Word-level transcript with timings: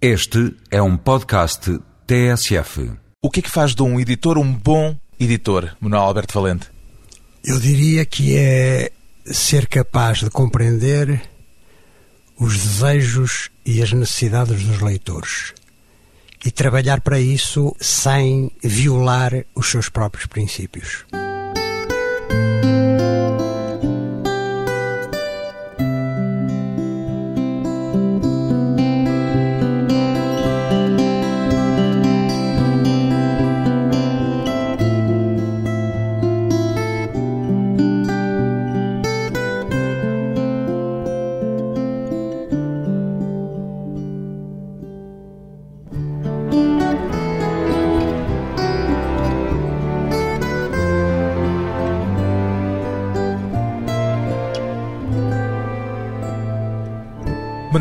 Este 0.00 0.54
é 0.70 0.82
um 0.82 0.94
podcast 0.94 1.80
TSF. 2.06 2.92
O 3.22 3.30
que 3.30 3.40
é 3.40 3.42
que 3.42 3.50
faz 3.50 3.74
de 3.74 3.82
um 3.82 3.98
editor 3.98 4.36
um 4.36 4.52
bom 4.52 4.94
editor, 5.18 5.74
Manuel 5.80 6.02
Alberto 6.02 6.34
Valente? 6.34 6.70
Eu 7.42 7.58
diria 7.58 8.04
que 8.04 8.36
é 8.36 8.92
ser 9.24 9.66
capaz 9.66 10.18
de 10.18 10.28
compreender 10.28 11.22
os 12.38 12.58
desejos 12.58 13.50
e 13.64 13.82
as 13.82 13.90
necessidades 13.90 14.62
dos 14.62 14.82
leitores 14.82 15.54
e 16.44 16.50
trabalhar 16.50 17.00
para 17.00 17.18
isso 17.18 17.74
sem 17.80 18.52
violar 18.62 19.46
os 19.54 19.70
seus 19.70 19.88
próprios 19.88 20.26
princípios. 20.26 21.06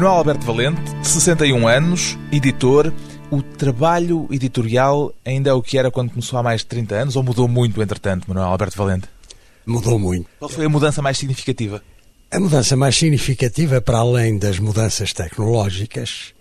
Manuel 0.05 0.19
Alberto 0.19 0.45
Valente, 0.45 0.81
61 1.01 1.67
anos, 1.67 2.15
editor. 2.31 2.93
O 3.31 3.41
trabalho 3.41 4.27
editorial 4.29 5.11
ainda 5.25 5.49
é 5.49 5.53
o 5.53 5.63
que 5.63 5.79
era 5.79 5.89
quando 5.89 6.11
começou 6.11 6.37
há 6.37 6.43
mais 6.43 6.61
de 6.61 6.67
30 6.67 6.93
anos 6.93 7.15
ou 7.15 7.23
mudou 7.23 7.47
muito 7.47 7.81
entretanto, 7.81 8.25
Manuel 8.27 8.49
Alberto 8.49 8.77
Valente? 8.77 9.07
Mudou 9.65 9.97
muito. 9.97 10.29
Qual 10.37 10.47
foi 10.47 10.65
a 10.65 10.69
mudança 10.69 11.01
mais 11.01 11.17
significativa? 11.17 11.81
A 12.29 12.39
mudança 12.39 12.75
mais 12.75 12.95
significativa, 12.95 13.81
para 13.81 13.97
além 13.97 14.37
das 14.37 14.59
mudanças 14.59 15.11
tecnológicas, 15.11 16.35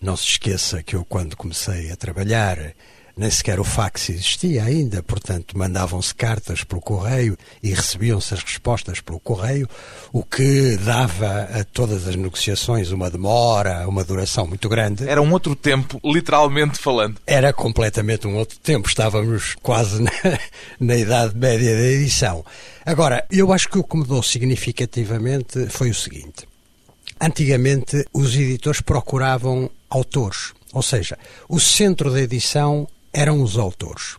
não 0.00 0.16
se 0.16 0.30
esqueça 0.30 0.82
que 0.82 0.96
eu, 0.96 1.04
quando 1.04 1.36
comecei 1.36 1.92
a 1.92 1.96
trabalhar, 1.96 2.74
nem 3.16 3.30
sequer 3.30 3.60
o 3.60 3.64
fax 3.64 4.10
existia 4.10 4.64
ainda, 4.64 5.02
portanto, 5.02 5.56
mandavam-se 5.56 6.14
cartas 6.14 6.64
pelo 6.64 6.80
correio 6.80 7.38
e 7.62 7.70
recebiam-se 7.70 8.34
as 8.34 8.42
respostas 8.42 9.00
pelo 9.00 9.20
correio, 9.20 9.68
o 10.12 10.24
que 10.24 10.76
dava 10.78 11.42
a 11.42 11.64
todas 11.64 12.08
as 12.08 12.16
negociações 12.16 12.90
uma 12.90 13.08
demora, 13.10 13.86
uma 13.88 14.02
duração 14.02 14.46
muito 14.46 14.68
grande. 14.68 15.08
Era 15.08 15.22
um 15.22 15.30
outro 15.32 15.54
tempo, 15.54 16.00
literalmente 16.04 16.78
falando. 16.78 17.20
Era 17.26 17.52
completamente 17.52 18.26
um 18.26 18.36
outro 18.36 18.58
tempo, 18.58 18.88
estávamos 18.88 19.54
quase 19.62 20.02
na, 20.02 20.10
na 20.80 20.96
idade 20.96 21.36
média 21.36 21.74
da 21.74 21.86
edição. 21.86 22.44
Agora, 22.84 23.24
eu 23.30 23.52
acho 23.52 23.68
que 23.68 23.78
o 23.78 23.84
que 23.84 23.96
mudou 23.96 24.22
significativamente 24.22 25.68
foi 25.68 25.90
o 25.90 25.94
seguinte. 25.94 26.48
Antigamente, 27.20 28.04
os 28.12 28.34
editores 28.34 28.80
procuravam 28.80 29.70
autores, 29.88 30.52
ou 30.72 30.82
seja, 30.82 31.16
o 31.48 31.60
centro 31.60 32.10
da 32.10 32.20
edição 32.20 32.88
eram 33.14 33.40
os 33.40 33.56
autores. 33.56 34.18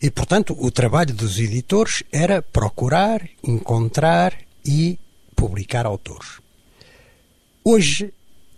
E, 0.00 0.10
portanto, 0.10 0.56
o 0.58 0.70
trabalho 0.70 1.14
dos 1.14 1.38
editores 1.38 2.02
era 2.10 2.40
procurar, 2.40 3.28
encontrar 3.44 4.34
e 4.64 4.98
publicar 5.36 5.86
autores. 5.86 6.40
Hoje, 7.62 8.12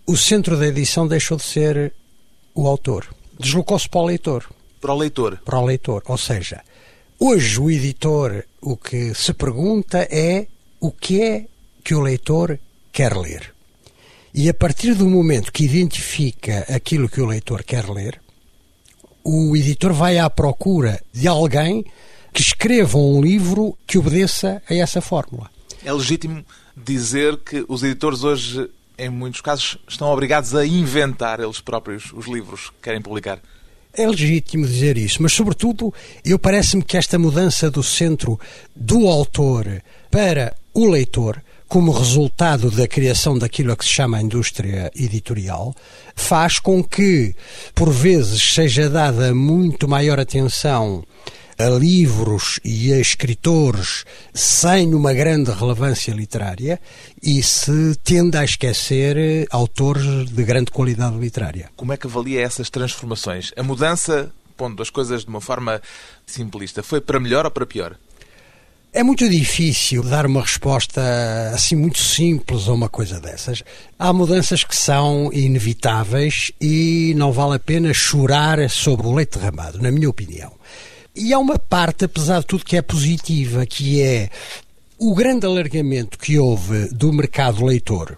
o 0.07 0.15
centro 0.15 0.57
da 0.57 0.67
edição 0.67 1.07
deixou 1.07 1.37
de 1.37 1.43
ser 1.43 1.93
o 2.55 2.67
autor. 2.67 3.07
Deslocou-se 3.39 3.89
para 3.89 4.01
o 4.01 4.05
leitor. 4.05 4.49
Para 4.79 4.93
o 4.93 4.97
leitor. 4.97 5.39
Para 5.43 5.59
o 5.59 5.65
leitor. 5.65 6.03
Ou 6.05 6.17
seja, 6.17 6.63
hoje 7.19 7.59
o 7.59 7.69
editor 7.69 8.45
o 8.61 8.77
que 8.77 9.13
se 9.15 9.33
pergunta 9.33 10.07
é 10.11 10.47
o 10.79 10.91
que 10.91 11.21
é 11.21 11.45
que 11.83 11.95
o 11.95 12.01
leitor 12.01 12.59
quer 12.91 13.17
ler. 13.17 13.53
E 14.33 14.47
a 14.47 14.53
partir 14.53 14.93
do 14.93 15.07
momento 15.07 15.51
que 15.51 15.65
identifica 15.65 16.65
aquilo 16.73 17.09
que 17.09 17.19
o 17.19 17.25
leitor 17.25 17.63
quer 17.63 17.89
ler, 17.89 18.21
o 19.23 19.55
editor 19.55 19.93
vai 19.93 20.17
à 20.17 20.29
procura 20.29 21.01
de 21.13 21.27
alguém 21.27 21.85
que 22.33 22.41
escreva 22.41 22.97
um 22.97 23.21
livro 23.21 23.77
que 23.85 23.97
obedeça 23.97 24.61
a 24.69 24.73
essa 24.73 25.01
fórmula. 25.01 25.49
É 25.83 25.91
legítimo 25.91 26.45
dizer 26.75 27.37
que 27.37 27.65
os 27.67 27.83
editores 27.83 28.23
hoje, 28.23 28.69
em 28.97 29.09
muitos 29.09 29.41
casos, 29.41 29.77
estão 29.87 30.07
obrigados 30.09 30.55
a 30.55 30.65
inventar 30.65 31.39
eles 31.39 31.59
próprios 31.59 32.11
os 32.13 32.27
livros 32.27 32.69
que 32.69 32.75
querem 32.83 33.01
publicar. 33.01 33.39
É 33.93 34.07
legítimo 34.07 34.65
dizer 34.65 34.97
isso, 34.97 35.21
mas, 35.21 35.33
sobretudo, 35.33 35.93
eu 36.23 36.39
parece-me 36.39 36.81
que 36.81 36.95
esta 36.95 37.19
mudança 37.19 37.69
do 37.69 37.83
centro 37.83 38.39
do 38.73 39.07
autor 39.07 39.83
para 40.09 40.55
o 40.73 40.87
leitor 40.87 41.41
como 41.71 41.93
resultado 41.93 42.69
da 42.69 42.85
criação 42.85 43.39
daquilo 43.39 43.71
a 43.71 43.77
que 43.77 43.85
se 43.85 43.91
chama 43.91 44.17
a 44.17 44.21
indústria 44.21 44.91
editorial, 44.93 45.73
faz 46.13 46.59
com 46.59 46.83
que, 46.83 47.33
por 47.73 47.89
vezes, 47.89 48.43
seja 48.43 48.89
dada 48.89 49.33
muito 49.33 49.87
maior 49.87 50.19
atenção 50.19 51.01
a 51.57 51.69
livros 51.69 52.59
e 52.65 52.91
a 52.91 52.99
escritores 52.99 54.03
sem 54.33 54.93
uma 54.93 55.13
grande 55.13 55.49
relevância 55.49 56.13
literária 56.13 56.77
e 57.23 57.41
se 57.41 57.95
tende 58.03 58.35
a 58.35 58.43
esquecer 58.43 59.47
autores 59.49 60.25
de 60.29 60.43
grande 60.43 60.71
qualidade 60.71 61.17
literária. 61.17 61.69
Como 61.77 61.93
é 61.93 61.95
que 61.95 62.05
avalia 62.05 62.41
essas 62.41 62.69
transformações? 62.69 63.53
A 63.55 63.63
mudança, 63.63 64.29
pondo 64.57 64.83
as 64.83 64.89
coisas 64.89 65.23
de 65.23 65.29
uma 65.29 65.39
forma 65.39 65.81
simplista, 66.25 66.83
foi 66.83 66.99
para 66.99 67.17
melhor 67.17 67.45
ou 67.45 67.51
para 67.51 67.65
pior? 67.65 67.95
É 68.93 69.03
muito 69.03 69.29
difícil 69.29 70.03
dar 70.03 70.25
uma 70.25 70.41
resposta 70.41 71.01
assim 71.53 71.77
muito 71.77 71.97
simples 71.97 72.67
a 72.67 72.73
uma 72.73 72.89
coisa 72.89 73.21
dessas. 73.21 73.63
Há 73.97 74.11
mudanças 74.11 74.65
que 74.65 74.75
são 74.75 75.31
inevitáveis 75.31 76.51
e 76.59 77.13
não 77.15 77.31
vale 77.31 77.55
a 77.55 77.59
pena 77.59 77.93
chorar 77.93 78.69
sobre 78.69 79.07
o 79.07 79.15
leite 79.15 79.39
derramado, 79.39 79.81
na 79.81 79.89
minha 79.91 80.09
opinião. 80.09 80.51
E 81.15 81.31
há 81.31 81.39
uma 81.39 81.57
parte, 81.57 82.03
apesar 82.03 82.41
de 82.41 82.47
tudo, 82.47 82.65
que 82.65 82.75
é 82.75 82.81
positiva, 82.81 83.65
que 83.65 84.01
é 84.01 84.29
o 84.99 85.15
grande 85.15 85.45
alargamento 85.45 86.19
que 86.19 86.37
houve 86.37 86.89
do 86.89 87.13
mercado 87.13 87.65
leitor 87.65 88.17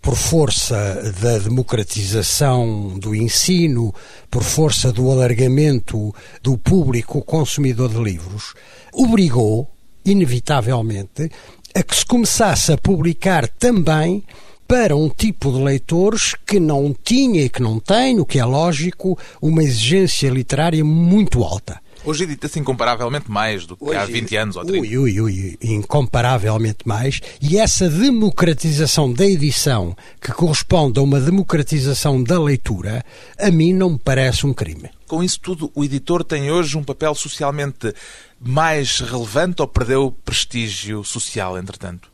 por 0.00 0.14
força 0.14 1.12
da 1.20 1.38
democratização 1.38 2.96
do 2.96 3.12
ensino, 3.12 3.92
por 4.30 4.44
força 4.44 4.92
do 4.92 5.10
alargamento 5.10 6.14
do 6.40 6.56
público 6.56 7.20
consumidor 7.22 7.88
de 7.88 8.00
livros, 8.00 8.54
obrigou 8.92 9.68
inevitavelmente, 10.06 11.30
a 11.74 11.82
que 11.82 11.94
se 11.94 12.06
começasse 12.06 12.72
a 12.72 12.78
publicar 12.78 13.46
também 13.48 14.24
para 14.66 14.96
um 14.96 15.08
tipo 15.08 15.52
de 15.52 15.62
leitores 15.62 16.34
que 16.46 16.58
não 16.58 16.94
tinha 17.04 17.42
e 17.42 17.48
que 17.48 17.62
não 17.62 17.78
tem, 17.78 18.18
o 18.18 18.24
que 18.24 18.38
é 18.38 18.44
lógico, 18.44 19.18
uma 19.40 19.62
exigência 19.62 20.28
literária 20.28 20.84
muito 20.84 21.44
alta. 21.44 21.80
Hoje 22.04 22.22
edita-se 22.22 22.60
incomparavelmente 22.60 23.28
mais 23.28 23.66
do 23.66 23.76
que 23.76 23.84
Hoje, 23.84 23.98
há 23.98 24.04
20 24.04 24.36
anos 24.36 24.56
ou 24.56 24.64
30. 24.64 24.80
Ui, 24.80 24.96
ui, 24.96 25.20
ui, 25.20 25.58
incomparavelmente 25.60 26.86
mais. 26.86 27.20
E 27.40 27.58
essa 27.58 27.88
democratização 27.88 29.12
da 29.12 29.26
edição, 29.26 29.96
que 30.20 30.30
corresponde 30.30 31.00
a 31.00 31.02
uma 31.02 31.20
democratização 31.20 32.22
da 32.22 32.40
leitura, 32.40 33.04
a 33.38 33.50
mim 33.50 33.72
não 33.72 33.90
me 33.90 33.98
parece 33.98 34.46
um 34.46 34.54
crime. 34.54 34.88
Com 35.06 35.22
isso 35.22 35.38
tudo, 35.40 35.70
o 35.74 35.84
editor 35.84 36.24
tem 36.24 36.50
hoje 36.50 36.76
um 36.76 36.82
papel 36.82 37.14
socialmente 37.14 37.94
mais 38.40 38.98
relevante 39.00 39.62
ou 39.62 39.68
perdeu 39.68 40.16
prestígio 40.24 41.04
social, 41.04 41.56
entretanto? 41.56 42.10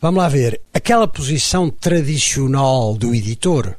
Vamos 0.00 0.18
lá 0.22 0.28
ver. 0.28 0.60
Aquela 0.72 1.08
posição 1.08 1.68
tradicional 1.68 2.94
do 2.94 3.12
editor, 3.12 3.74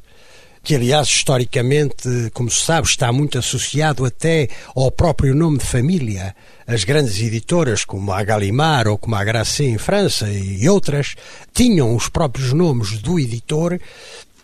que 0.62 0.76
aliás 0.76 1.08
historicamente, 1.08 2.30
como 2.34 2.52
se 2.52 2.62
sabe, 2.62 2.86
está 2.86 3.10
muito 3.14 3.38
associado 3.38 4.04
até 4.04 4.50
ao 4.76 4.92
próprio 4.92 5.34
nome 5.34 5.60
de 5.60 5.66
família. 5.66 6.36
As 6.68 6.84
grandes 6.84 7.22
editoras, 7.22 7.86
como 7.86 8.12
a 8.12 8.22
Gallimard 8.22 8.90
ou 8.90 8.98
como 8.98 9.16
a 9.16 9.24
Grasset 9.24 9.70
em 9.70 9.78
França 9.78 10.30
e 10.30 10.68
outras, 10.68 11.16
tinham 11.54 11.96
os 11.96 12.10
próprios 12.10 12.52
nomes 12.52 13.00
do 13.00 13.18
editor. 13.18 13.80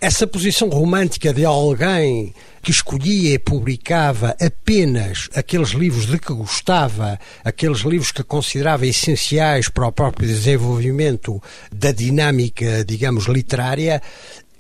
Essa 0.05 0.27
posição 0.27 0.69
romântica 0.69 1.33
de 1.33 1.43
alguém 1.45 2.31
que 2.61 2.69
escolhia 2.69 3.33
e 3.33 3.39
publicava 3.39 4.35
apenas 4.39 5.27
aqueles 5.33 5.69
livros 5.69 6.05
de 6.05 6.19
que 6.19 6.31
gostava, 6.31 7.19
aqueles 7.43 7.79
livros 7.79 8.11
que 8.11 8.21
considerava 8.21 8.85
essenciais 8.85 9.67
para 9.67 9.87
o 9.87 9.91
próprio 9.91 10.27
desenvolvimento 10.27 11.41
da 11.73 11.91
dinâmica, 11.91 12.85
digamos, 12.85 13.25
literária, 13.25 13.99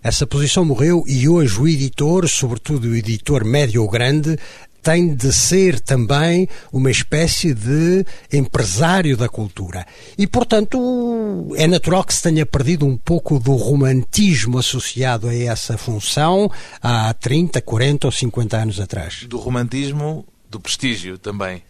essa 0.01 0.25
posição 0.25 0.65
morreu 0.65 1.03
e 1.05 1.29
hoje 1.29 1.59
o 1.59 1.67
editor, 1.67 2.27
sobretudo 2.27 2.87
o 2.87 2.95
editor 2.95 3.45
médio 3.45 3.83
ou 3.83 3.87
grande, 3.87 4.39
tem 4.85 5.15
de 5.15 5.33
ser 5.33 5.79
também 5.79 6.47
uma 6.71 6.91
espécie 6.91 7.55
de 7.55 8.05
empresário 8.31 9.17
da 9.17 9.27
cultura. 9.27 9.83
E, 10.15 10.27
portanto, 10.27 11.51
é 11.55 11.65
natural 11.65 12.03
que 12.03 12.13
se 12.13 12.21
tenha 12.21 12.45
perdido 12.45 12.85
um 12.85 12.95
pouco 12.95 13.39
do 13.39 13.55
romantismo 13.55 14.59
associado 14.59 15.27
a 15.27 15.35
essa 15.35 15.75
função 15.75 16.51
há 16.79 17.11
30, 17.15 17.59
40 17.61 18.05
ou 18.05 18.11
50 18.11 18.57
anos 18.57 18.79
atrás. 18.79 19.25
Do 19.27 19.39
romantismo, 19.39 20.23
do 20.51 20.59
prestígio 20.59 21.17
também. 21.17 21.63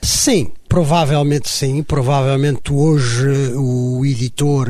Sim, 0.00 0.52
provavelmente 0.68 1.48
sim. 1.48 1.82
Provavelmente 1.82 2.72
hoje 2.72 3.52
o 3.56 4.06
editor 4.06 4.68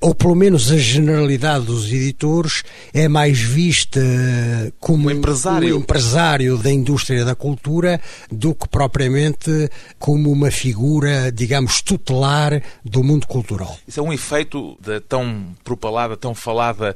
ou 0.00 0.14
pelo 0.14 0.34
menos 0.34 0.70
a 0.70 0.76
generalidade 0.76 1.66
dos 1.66 1.92
editores, 1.92 2.62
é 2.92 3.08
mais 3.08 3.38
vista 3.38 4.00
como 4.78 5.08
um 5.08 5.10
empresário. 5.10 5.76
um 5.76 5.80
empresário 5.80 6.58
da 6.58 6.70
indústria 6.70 7.24
da 7.24 7.34
cultura 7.34 8.00
do 8.30 8.54
que 8.54 8.68
propriamente 8.68 9.70
como 9.98 10.30
uma 10.30 10.50
figura, 10.50 11.32
digamos, 11.32 11.82
tutelar 11.82 12.62
do 12.84 13.02
mundo 13.02 13.26
cultural. 13.26 13.76
Isso 13.86 14.00
é 14.00 14.02
um 14.02 14.12
efeito 14.12 14.76
da 14.80 15.00
tão 15.00 15.54
propalada, 15.64 16.16
tão 16.16 16.34
falada 16.34 16.94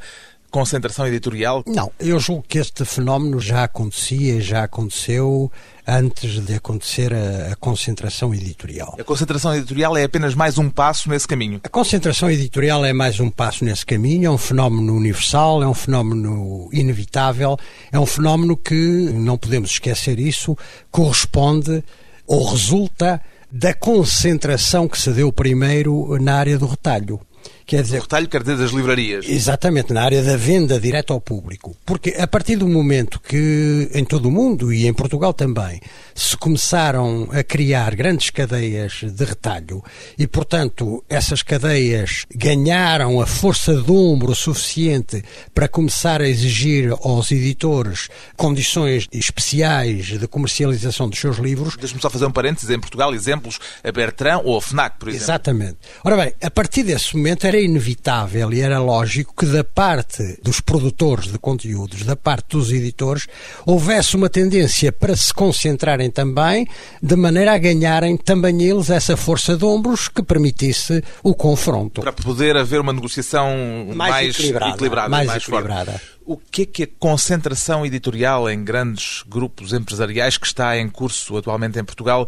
concentração 0.51 1.07
editorial? 1.07 1.65
Não, 1.67 1.91
eu 1.99 2.21
julgo 2.21 2.45
que 2.47 2.59
este 2.59 2.85
fenómeno 2.85 3.41
já 3.41 3.65
acontecia, 3.65 4.41
já 4.41 4.65
aconteceu 4.65 5.51
antes 5.87 6.45
de 6.45 6.55
acontecer 6.55 7.13
a, 7.13 7.53
a, 7.53 7.57
concentração 7.57 8.35
editorial. 8.35 8.97
A 8.99 9.05
concentração 9.05 9.55
editorial 9.55 9.97
é 9.97 10.05
apenas 10.05 10.35
mais 10.35 10.59
um 10.59 10.71
passo 10.71 11.09
nesse 11.09 11.27
caminho? 11.27 11.61
A 11.63 11.69
concentração 11.69 12.31
editorial 12.31 12.85
é 12.85 12.93
mais 12.93 13.19
um 13.21 13.31
passo 13.31 13.65
nesse 13.65 13.85
caminho, 13.85 14.27
é 14.27 14.31
um 14.31 14.39
fenómeno 14.39 14.95
universal, 14.95 15.63
é 15.63 15.67
um 15.67 15.75
fenómeno 15.75 16.69
inevitável, 16.73 17.59
é 17.91 17.99
um 17.99 18.07
fenómeno 18.07 18.57
que, 18.57 18.75
não 18.75 19.37
podemos 19.37 19.71
esquecer 19.71 20.19
isso, 20.19 20.57
corresponde 20.91 21.83
ou 22.27 22.51
resulta 22.51 23.21
da 23.51 23.75
concentração 23.75 24.89
que 24.89 24.99
se 24.99 25.11
deu 25.13 25.31
primeiro 25.33 26.17
na 26.21 26.37
área 26.37 26.59
do 26.59 26.67
retalho. 26.67 27.21
Quer 27.67 27.83
dizer, 27.83 27.99
o 27.99 28.03
retalho 28.03 28.29
quer 28.29 28.43
dizer 28.43 28.57
das 28.57 28.71
livrarias. 28.71 29.27
Exatamente, 29.29 29.93
na 29.93 30.03
área 30.03 30.23
da 30.23 30.37
venda 30.37 30.79
direta 30.81 31.13
ao 31.13 31.21
público. 31.21 31.77
Porque 31.85 32.11
a 32.19 32.27
partir 32.27 32.57
do 32.57 32.69
momento 32.69 33.21
que 33.21 33.89
em 33.95 34.05
todo 34.05 34.27
o 34.27 34.31
mundo 34.31 34.73
e 34.73 34.87
em 34.87 34.93
Portugal 34.93 35.33
também 35.33 35.81
se 36.15 36.37
começaram 36.37 37.29
a 37.33 37.43
criar 37.43 37.95
grandes 37.95 38.31
cadeias 38.31 39.01
de 39.03 39.25
retalho 39.25 39.83
e, 40.19 40.27
portanto, 40.27 41.05
essas 41.09 41.43
cadeias 41.43 42.27
ganharam 42.35 43.21
a 43.21 43.27
força 43.27 43.75
de 43.75 43.91
ombro 43.91 44.35
suficiente 44.35 45.23
para 45.55 45.69
começar 45.69 46.21
a 46.21 46.29
exigir 46.29 46.93
aos 47.03 47.31
editores 47.31 48.09
condições 48.37 49.09
especiais 49.13 50.19
de 50.19 50.27
comercialização 50.27 51.09
dos 51.09 51.19
seus 51.19 51.39
livros. 51.39 51.77
Deixe-me 51.77 52.01
só 52.01 52.11
fazer 52.11 52.27
um 52.27 52.33
parênteses. 52.33 52.71
Em 52.71 52.81
Portugal, 52.81 53.15
exemplos, 53.15 53.59
a 53.83 53.93
Bertrand 53.93 54.43
ou 54.45 54.57
a 54.57 54.61
FNAC, 54.61 54.99
por 54.99 55.09
exemplo. 55.09 55.25
Exatamente. 55.25 55.79
Ora 56.05 56.17
bem, 56.17 56.33
a 56.43 56.51
partir 56.51 56.83
desse 56.83 57.17
momento 57.17 57.47
era 57.53 57.61
inevitável 57.61 58.51
e 58.51 58.63
era 58.63 58.79
lógico 58.79 59.35
que 59.37 59.45
da 59.45 59.63
parte 59.63 60.39
dos 60.43 60.59
produtores 60.59 61.31
de 61.31 61.39
conteúdos, 61.39 62.03
da 62.03 62.17
parte 62.17 62.57
dos 62.57 62.73
editores, 62.73 63.27
houvesse 63.67 64.17
uma 64.17 64.31
tendência 64.31 64.91
para 64.91 65.15
se 65.15 65.35
concentrarem 65.35 66.11
também, 66.11 66.67
de 67.03 67.15
maneira 67.15 67.53
a 67.53 67.59
ganharem 67.59 68.17
também 68.17 68.63
eles 68.63 68.89
essa 68.89 69.19
força 69.19 69.55
de 69.55 69.67
ombros 69.67 70.09
que 70.09 70.23
permitisse 70.23 71.05
o 71.23 71.35
confronto. 71.35 72.01
Para 72.01 72.13
poder 72.13 72.57
haver 72.57 72.81
uma 72.81 72.93
negociação 72.93 73.51
mais, 73.95 74.11
mais 74.13 74.35
equilibrada, 74.35 74.75
equilibrada, 74.75 75.09
mais, 75.11 75.27
mais 75.27 75.43
equilibrada. 75.43 76.01
O 76.25 76.39
que 76.39 76.63
é 76.63 76.67
que 76.67 76.83
a 76.85 76.89
concentração 76.99 77.85
editorial 77.85 78.49
em 78.49 78.65
grandes 78.65 79.25
grupos 79.29 79.75
empresariais 79.75 80.39
que 80.39 80.47
está 80.47 80.79
em 80.79 80.89
curso 80.89 81.37
atualmente 81.37 81.79
em 81.79 81.85
Portugal 81.85 82.27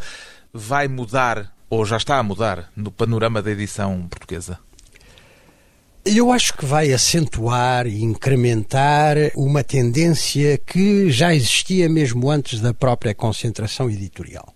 vai 0.53 0.87
mudar 0.87 1.51
ou 1.71 1.87
já 1.87 1.97
está 1.97 2.19
a 2.19 2.23
mudar 2.23 2.71
no 2.77 2.91
panorama 2.91 3.41
da 3.41 3.51
edição 3.51 4.07
portuguesa? 4.09 4.59
Eu 6.05 6.31
acho 6.31 6.53
que 6.55 6.67
vai 6.67 6.93
acentuar 6.93 7.87
e 7.87 8.03
incrementar 8.03 9.17
uma 9.35 9.65
tendência 9.65 10.59
que 10.59 11.11
já 11.11 11.35
existia 11.35 11.89
mesmo 11.89 12.31
antes 12.31 12.61
da 12.61 12.75
própria 12.75 13.15
concentração 13.15 13.89
editorial, 13.89 14.55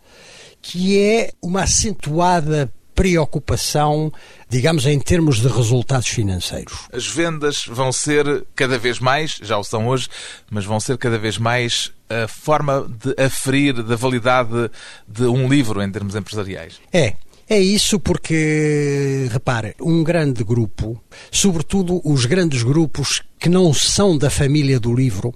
que 0.61 1.01
é 1.01 1.33
uma 1.41 1.63
acentuada 1.63 2.71
preocupação, 2.95 4.13
digamos, 4.49 4.85
em 4.85 4.99
termos 4.99 5.41
de 5.41 5.47
resultados 5.47 6.09
financeiros. 6.09 6.81
As 6.93 7.07
vendas 7.07 7.65
vão 7.65 7.93
ser 7.93 8.45
cada 8.55 8.77
vez 8.77 8.99
mais, 8.99 9.39
já 9.41 9.57
o 9.57 9.63
são 9.63 9.87
hoje, 9.87 10.09
mas 10.51 10.65
vão 10.65 10.81
ser 10.81 10.99
cada 10.99 11.17
vez 11.17 11.39
mais 11.39 11.93
a 12.11 12.27
forma 12.27 12.91
de 13.03 13.23
aferir 13.23 13.83
da 13.83 13.95
validade 13.95 14.71
de 15.07 15.25
um 15.25 15.49
livro 15.49 15.81
em 15.81 15.91
termos 15.91 16.17
empresariais. 16.17 16.81
É, 16.93 17.15
é 17.49 17.59
isso 17.59 17.99
porque, 17.99 19.27
repare, 19.31 19.75
um 19.81 20.05
grande 20.05 20.45
grupo, 20.45 21.03
sobretudo 21.33 22.01
os 22.05 22.27
grandes 22.27 22.63
grupos 22.63 23.23
que 23.39 23.49
não 23.49 23.73
são 23.73 24.19
da 24.19 24.29
família 24.29 24.79
do 24.79 24.95
livro, 24.95 25.33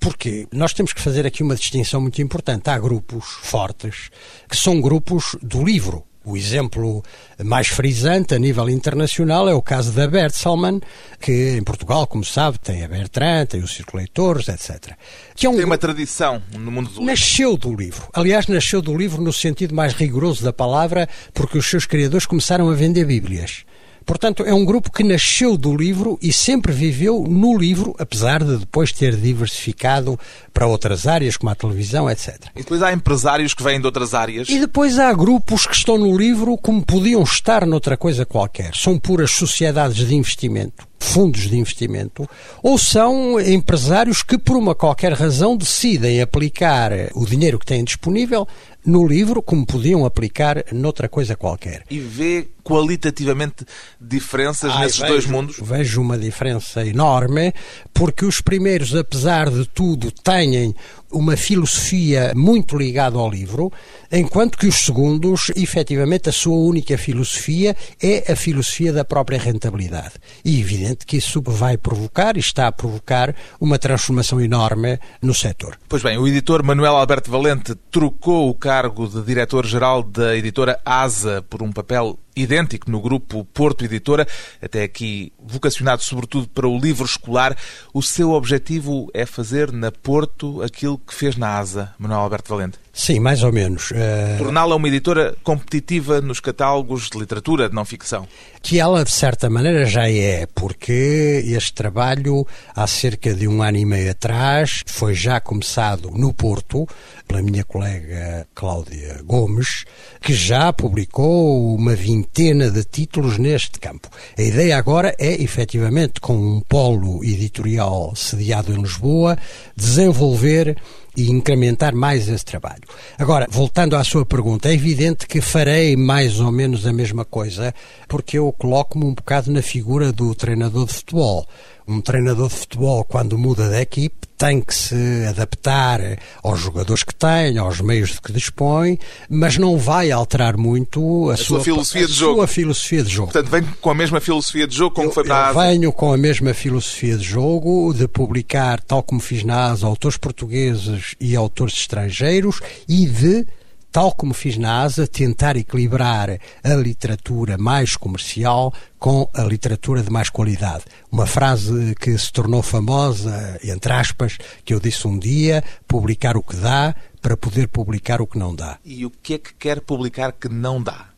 porque 0.00 0.48
nós 0.52 0.72
temos 0.72 0.92
que 0.92 1.00
fazer 1.00 1.24
aqui 1.24 1.42
uma 1.42 1.54
distinção 1.54 2.00
muito 2.00 2.20
importante. 2.20 2.68
Há 2.68 2.78
grupos 2.78 3.24
fortes 3.42 4.10
que 4.48 4.56
são 4.56 4.80
grupos 4.80 5.36
do 5.40 5.62
livro. 5.62 6.04
O 6.24 6.36
exemplo 6.36 7.02
mais 7.42 7.68
frisante 7.68 8.34
a 8.34 8.38
nível 8.38 8.68
internacional 8.68 9.48
é 9.48 9.54
o 9.54 9.60
caso 9.60 9.92
da 9.92 10.06
Bertelsmann, 10.06 10.80
que 11.20 11.56
em 11.56 11.62
Portugal, 11.62 12.06
como 12.06 12.24
sabe, 12.24 12.58
tem 12.60 12.84
a 12.84 12.88
Bertrand, 12.88 13.46
tem 13.46 13.60
o 13.60 13.68
Círculo 13.68 13.98
Leitores, 13.98 14.48
etc. 14.48 14.94
Que 15.34 15.46
é 15.46 15.50
um... 15.50 15.56
Tem 15.56 15.64
uma 15.64 15.78
tradição 15.78 16.40
no 16.52 16.70
mundo 16.70 16.86
do 16.86 16.90
livro. 16.92 17.04
Nasceu 17.06 17.56
do 17.56 17.74
livro. 17.74 18.08
Aliás, 18.12 18.46
nasceu 18.46 18.80
do 18.80 18.96
livro 18.96 19.20
no 19.20 19.32
sentido 19.32 19.74
mais 19.74 19.94
rigoroso 19.94 20.44
da 20.44 20.52
palavra, 20.52 21.08
porque 21.34 21.58
os 21.58 21.66
seus 21.66 21.86
criadores 21.86 22.26
começaram 22.26 22.70
a 22.70 22.74
vender 22.74 23.04
Bíblias. 23.04 23.64
Portanto, 24.04 24.44
é 24.44 24.52
um 24.52 24.64
grupo 24.64 24.90
que 24.90 25.02
nasceu 25.04 25.56
do 25.56 25.76
livro 25.76 26.18
e 26.20 26.32
sempre 26.32 26.72
viveu 26.72 27.24
no 27.28 27.56
livro, 27.56 27.94
apesar 27.98 28.42
de 28.42 28.56
depois 28.56 28.92
ter 28.92 29.16
diversificado 29.16 30.18
para 30.52 30.66
outras 30.66 31.06
áreas, 31.06 31.36
como 31.36 31.50
a 31.50 31.54
televisão, 31.54 32.10
etc. 32.10 32.36
E 32.54 32.60
depois 32.60 32.82
há 32.82 32.92
empresários 32.92 33.54
que 33.54 33.62
vêm 33.62 33.80
de 33.80 33.86
outras 33.86 34.14
áreas. 34.14 34.48
E 34.48 34.58
depois 34.58 34.98
há 34.98 35.12
grupos 35.12 35.66
que 35.66 35.74
estão 35.74 35.98
no 35.98 36.16
livro 36.16 36.56
como 36.58 36.84
podiam 36.84 37.22
estar 37.22 37.66
noutra 37.66 37.96
coisa 37.96 38.26
qualquer. 38.26 38.74
São 38.74 38.98
puras 38.98 39.30
sociedades 39.30 40.06
de 40.06 40.14
investimento 40.14 40.91
fundos 41.02 41.42
de 41.42 41.58
investimento, 41.58 42.28
ou 42.62 42.78
são 42.78 43.40
empresários 43.40 44.22
que, 44.22 44.38
por 44.38 44.56
uma 44.56 44.74
qualquer 44.74 45.12
razão, 45.12 45.56
decidem 45.56 46.22
aplicar 46.22 46.92
o 47.14 47.26
dinheiro 47.26 47.58
que 47.58 47.66
têm 47.66 47.84
disponível 47.84 48.46
no 48.84 49.06
livro 49.06 49.42
como 49.42 49.66
podiam 49.66 50.04
aplicar 50.04 50.64
noutra 50.72 51.08
coisa 51.08 51.36
qualquer. 51.36 51.84
E 51.90 52.00
vê 52.00 52.48
qualitativamente 52.62 53.64
diferenças 54.00 54.76
nesses 54.78 54.98
vejo, 54.98 55.12
dois 55.12 55.26
mundos? 55.26 55.56
Vejo 55.60 56.00
uma 56.00 56.18
diferença 56.18 56.84
enorme, 56.86 57.52
porque 57.92 58.24
os 58.24 58.40
primeiros, 58.40 58.94
apesar 58.94 59.50
de 59.50 59.66
tudo, 59.68 60.10
têm 60.10 60.74
uma 61.12 61.36
filosofia 61.36 62.32
muito 62.34 62.76
ligada 62.76 63.18
ao 63.18 63.30
livro, 63.30 63.70
enquanto 64.10 64.58
que 64.58 64.66
os 64.66 64.76
segundos, 64.76 65.50
efetivamente, 65.56 66.28
a 66.28 66.32
sua 66.32 66.56
única 66.56 66.96
filosofia 66.98 67.76
é 68.02 68.32
a 68.32 68.36
filosofia 68.36 68.92
da 68.92 69.04
própria 69.04 69.38
rentabilidade. 69.38 70.14
E 70.44 70.60
evidente 70.60 71.06
que 71.06 71.16
isso 71.16 71.42
vai 71.42 71.76
provocar 71.76 72.36
e 72.36 72.40
está 72.40 72.68
a 72.68 72.72
provocar 72.72 73.34
uma 73.60 73.78
transformação 73.78 74.40
enorme 74.40 74.98
no 75.20 75.34
setor. 75.34 75.78
Pois 75.88 76.02
bem, 76.02 76.18
o 76.18 76.26
editor 76.26 76.62
Manuel 76.62 76.96
Alberto 76.96 77.30
Valente 77.30 77.74
trocou 77.90 78.48
o 78.48 78.54
cargo 78.54 79.06
de 79.06 79.22
diretor-geral 79.22 80.02
da 80.02 80.36
editora 80.36 80.78
ASA 80.84 81.42
por 81.48 81.62
um 81.62 81.72
papel 81.72 82.18
idêntico 82.34 82.90
no 82.90 83.00
grupo 83.00 83.44
Porto 83.44 83.84
Editora, 83.84 84.26
até 84.60 84.82
aqui 84.82 85.32
vocacionado 85.38 86.02
sobretudo 86.02 86.48
para 86.48 86.68
o 86.68 86.78
livro 86.78 87.04
escolar. 87.04 87.56
O 87.92 88.02
seu 88.02 88.32
objetivo 88.32 89.10
é 89.14 89.26
fazer 89.26 89.72
na 89.72 89.90
Porto 89.90 90.62
aquilo 90.62 90.98
que 90.98 91.14
fez 91.14 91.36
na 91.36 91.58
ASA, 91.58 91.94
Manuel 91.98 92.20
Alberto 92.20 92.48
Valente? 92.48 92.81
Sim, 92.92 93.20
mais 93.20 93.42
ou 93.42 93.50
menos. 93.50 93.90
Uh... 93.90 94.36
Torná-la 94.36 94.76
uma 94.76 94.86
editora 94.86 95.34
competitiva 95.42 96.20
nos 96.20 96.40
catálogos 96.40 97.08
de 97.08 97.18
literatura 97.18 97.68
de 97.68 97.74
não 97.74 97.86
ficção. 97.86 98.28
Que 98.60 98.78
ela, 98.78 99.02
de 99.02 99.10
certa 99.10 99.48
maneira, 99.48 99.86
já 99.86 100.08
é, 100.10 100.46
porque 100.54 101.42
este 101.46 101.72
trabalho, 101.72 102.46
há 102.76 102.86
cerca 102.86 103.32
de 103.34 103.48
um 103.48 103.62
ano 103.62 103.78
e 103.78 103.86
meio 103.86 104.10
atrás, 104.10 104.82
foi 104.86 105.14
já 105.14 105.40
começado 105.40 106.10
no 106.10 106.34
Porto, 106.34 106.86
pela 107.26 107.40
minha 107.40 107.64
colega 107.64 108.46
Cláudia 108.54 109.20
Gomes, 109.24 109.84
que 110.20 110.34
já 110.34 110.70
publicou 110.70 111.74
uma 111.74 111.94
vintena 111.94 112.70
de 112.70 112.84
títulos 112.84 113.38
neste 113.38 113.80
campo. 113.80 114.08
A 114.38 114.42
ideia 114.42 114.76
agora 114.76 115.14
é, 115.18 115.42
efetivamente, 115.42 116.20
com 116.20 116.34
um 116.34 116.60
polo 116.60 117.24
editorial 117.24 118.14
sediado 118.14 118.70
em 118.70 118.82
Lisboa, 118.82 119.38
desenvolver 119.74 120.76
e 121.16 121.30
incrementar 121.30 121.94
mais 121.94 122.28
esse 122.28 122.44
trabalho. 122.44 122.82
Agora, 123.18 123.46
voltando 123.50 123.96
à 123.96 124.04
sua 124.04 124.24
pergunta, 124.24 124.68
é 124.68 124.74
evidente 124.74 125.26
que 125.26 125.40
farei 125.40 125.96
mais 125.96 126.40
ou 126.40 126.50
menos 126.50 126.86
a 126.86 126.92
mesma 126.92 127.24
coisa, 127.24 127.74
porque 128.08 128.38
eu 128.38 128.52
coloco-me 128.52 129.04
um 129.04 129.14
bocado 129.14 129.50
na 129.50 129.62
figura 129.62 130.12
do 130.12 130.34
treinador 130.34 130.86
de 130.86 130.94
futebol. 130.94 131.46
Um 131.86 132.00
treinador 132.00 132.48
de 132.48 132.54
futebol, 132.54 133.04
quando 133.04 133.36
muda 133.36 133.68
de 133.68 133.80
equipe, 133.80 134.26
tem 134.42 134.60
que 134.60 134.74
se 134.74 135.24
adaptar 135.28 136.00
aos 136.42 136.58
jogadores 136.58 137.04
que 137.04 137.14
tem, 137.14 137.58
aos 137.58 137.80
meios 137.80 138.10
de 138.10 138.20
que 138.20 138.32
dispõe, 138.32 138.98
mas 139.30 139.56
não 139.56 139.78
vai 139.78 140.10
alterar 140.10 140.56
muito 140.56 141.30
a, 141.30 141.34
a 141.34 141.36
sua, 141.36 141.44
sua, 141.58 141.60
filosofia 141.60 142.04
a 142.04 142.06
de 142.06 142.12
jogo. 142.12 142.34
Sua 142.38 142.46
filosofia 142.48 143.02
de 143.04 143.08
jogo. 143.08 143.32
Portanto, 143.32 143.50
vem 143.50 143.62
com 143.80 143.90
a 143.90 143.94
mesma 143.94 144.20
filosofia 144.20 144.66
de 144.66 144.76
jogo 144.76 144.96
como 144.96 145.08
eu, 145.08 145.12
foi 145.12 145.24
para 145.24 145.36
a 145.36 145.48
Asa. 145.50 145.60
Venho 145.60 145.92
com 145.92 146.12
a 146.12 146.16
mesma 146.18 146.52
filosofia 146.52 147.16
de 147.16 147.22
jogo, 147.22 147.94
de 147.94 148.08
publicar, 148.08 148.80
tal 148.80 149.02
como 149.02 149.20
fiz 149.20 149.44
na 149.44 149.70
Asa, 149.70 149.86
autores 149.86 150.16
portugueses 150.16 151.14
e 151.20 151.36
autores 151.36 151.74
estrangeiros 151.74 152.60
e 152.88 153.06
de 153.06 153.46
tal 153.92 154.12
como 154.12 154.32
fiz 154.32 154.56
na 154.56 154.80
ASA, 154.80 155.06
tentar 155.06 155.54
equilibrar 155.56 156.38
a 156.64 156.74
literatura 156.74 157.58
mais 157.58 157.94
comercial 157.94 158.72
com 158.98 159.28
a 159.34 159.42
literatura 159.42 160.02
de 160.02 160.10
mais 160.10 160.30
qualidade. 160.30 160.84
Uma 161.10 161.26
frase 161.26 161.94
que 162.00 162.16
se 162.16 162.32
tornou 162.32 162.62
famosa, 162.62 163.60
entre 163.62 163.92
aspas, 163.92 164.38
que 164.64 164.72
eu 164.72 164.80
disse 164.80 165.06
um 165.06 165.18
dia: 165.18 165.62
publicar 165.86 166.36
o 166.36 166.42
que 166.42 166.56
dá 166.56 166.94
para 167.20 167.36
poder 167.36 167.68
publicar 167.68 168.22
o 168.22 168.26
que 168.26 168.38
não 168.38 168.54
dá. 168.54 168.78
E 168.84 169.04
o 169.04 169.10
que 169.10 169.34
é 169.34 169.38
que 169.38 169.52
quer 169.54 169.80
publicar 169.82 170.32
que 170.32 170.48
não 170.48 170.82
dá? 170.82 171.12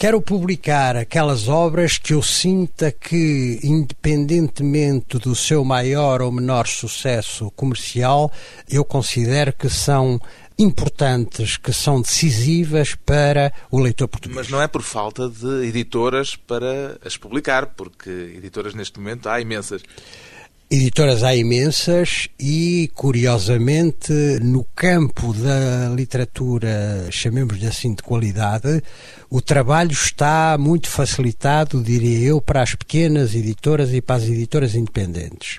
Quero 0.00 0.18
publicar 0.22 0.96
aquelas 0.96 1.46
obras 1.46 1.98
que 1.98 2.14
eu 2.14 2.22
sinta 2.22 2.90
que, 2.90 3.60
independentemente 3.62 5.18
do 5.18 5.34
seu 5.34 5.62
maior 5.62 6.22
ou 6.22 6.32
menor 6.32 6.66
sucesso 6.66 7.50
comercial, 7.50 8.32
eu 8.66 8.82
considero 8.82 9.52
que 9.52 9.68
são 9.68 10.18
importantes, 10.60 11.56
que 11.56 11.72
são 11.72 12.00
decisivas 12.00 12.94
para 12.94 13.52
o 13.70 13.78
leitor 13.78 14.08
português. 14.08 14.36
Mas 14.36 14.48
não 14.48 14.60
é 14.60 14.68
por 14.68 14.82
falta 14.82 15.28
de 15.28 15.66
editoras 15.66 16.36
para 16.36 16.98
as 17.04 17.16
publicar, 17.16 17.66
porque 17.74 18.10
editoras 18.10 18.74
neste 18.74 18.98
momento 18.98 19.28
há 19.28 19.40
imensas. 19.40 19.82
Editoras 20.70 21.24
há 21.24 21.34
imensas 21.34 22.28
e, 22.38 22.92
curiosamente, 22.94 24.12
no 24.40 24.64
campo 24.76 25.32
da 25.32 25.88
literatura, 25.92 27.08
chamemos-lhe 27.10 27.66
assim, 27.66 27.92
de 27.92 28.04
qualidade, 28.04 28.80
o 29.28 29.40
trabalho 29.40 29.90
está 29.90 30.56
muito 30.56 30.88
facilitado, 30.88 31.82
diria 31.82 32.28
eu, 32.28 32.40
para 32.40 32.62
as 32.62 32.76
pequenas 32.76 33.34
editoras 33.34 33.92
e 33.92 34.00
para 34.00 34.16
as 34.16 34.24
editoras 34.24 34.76
independentes 34.76 35.58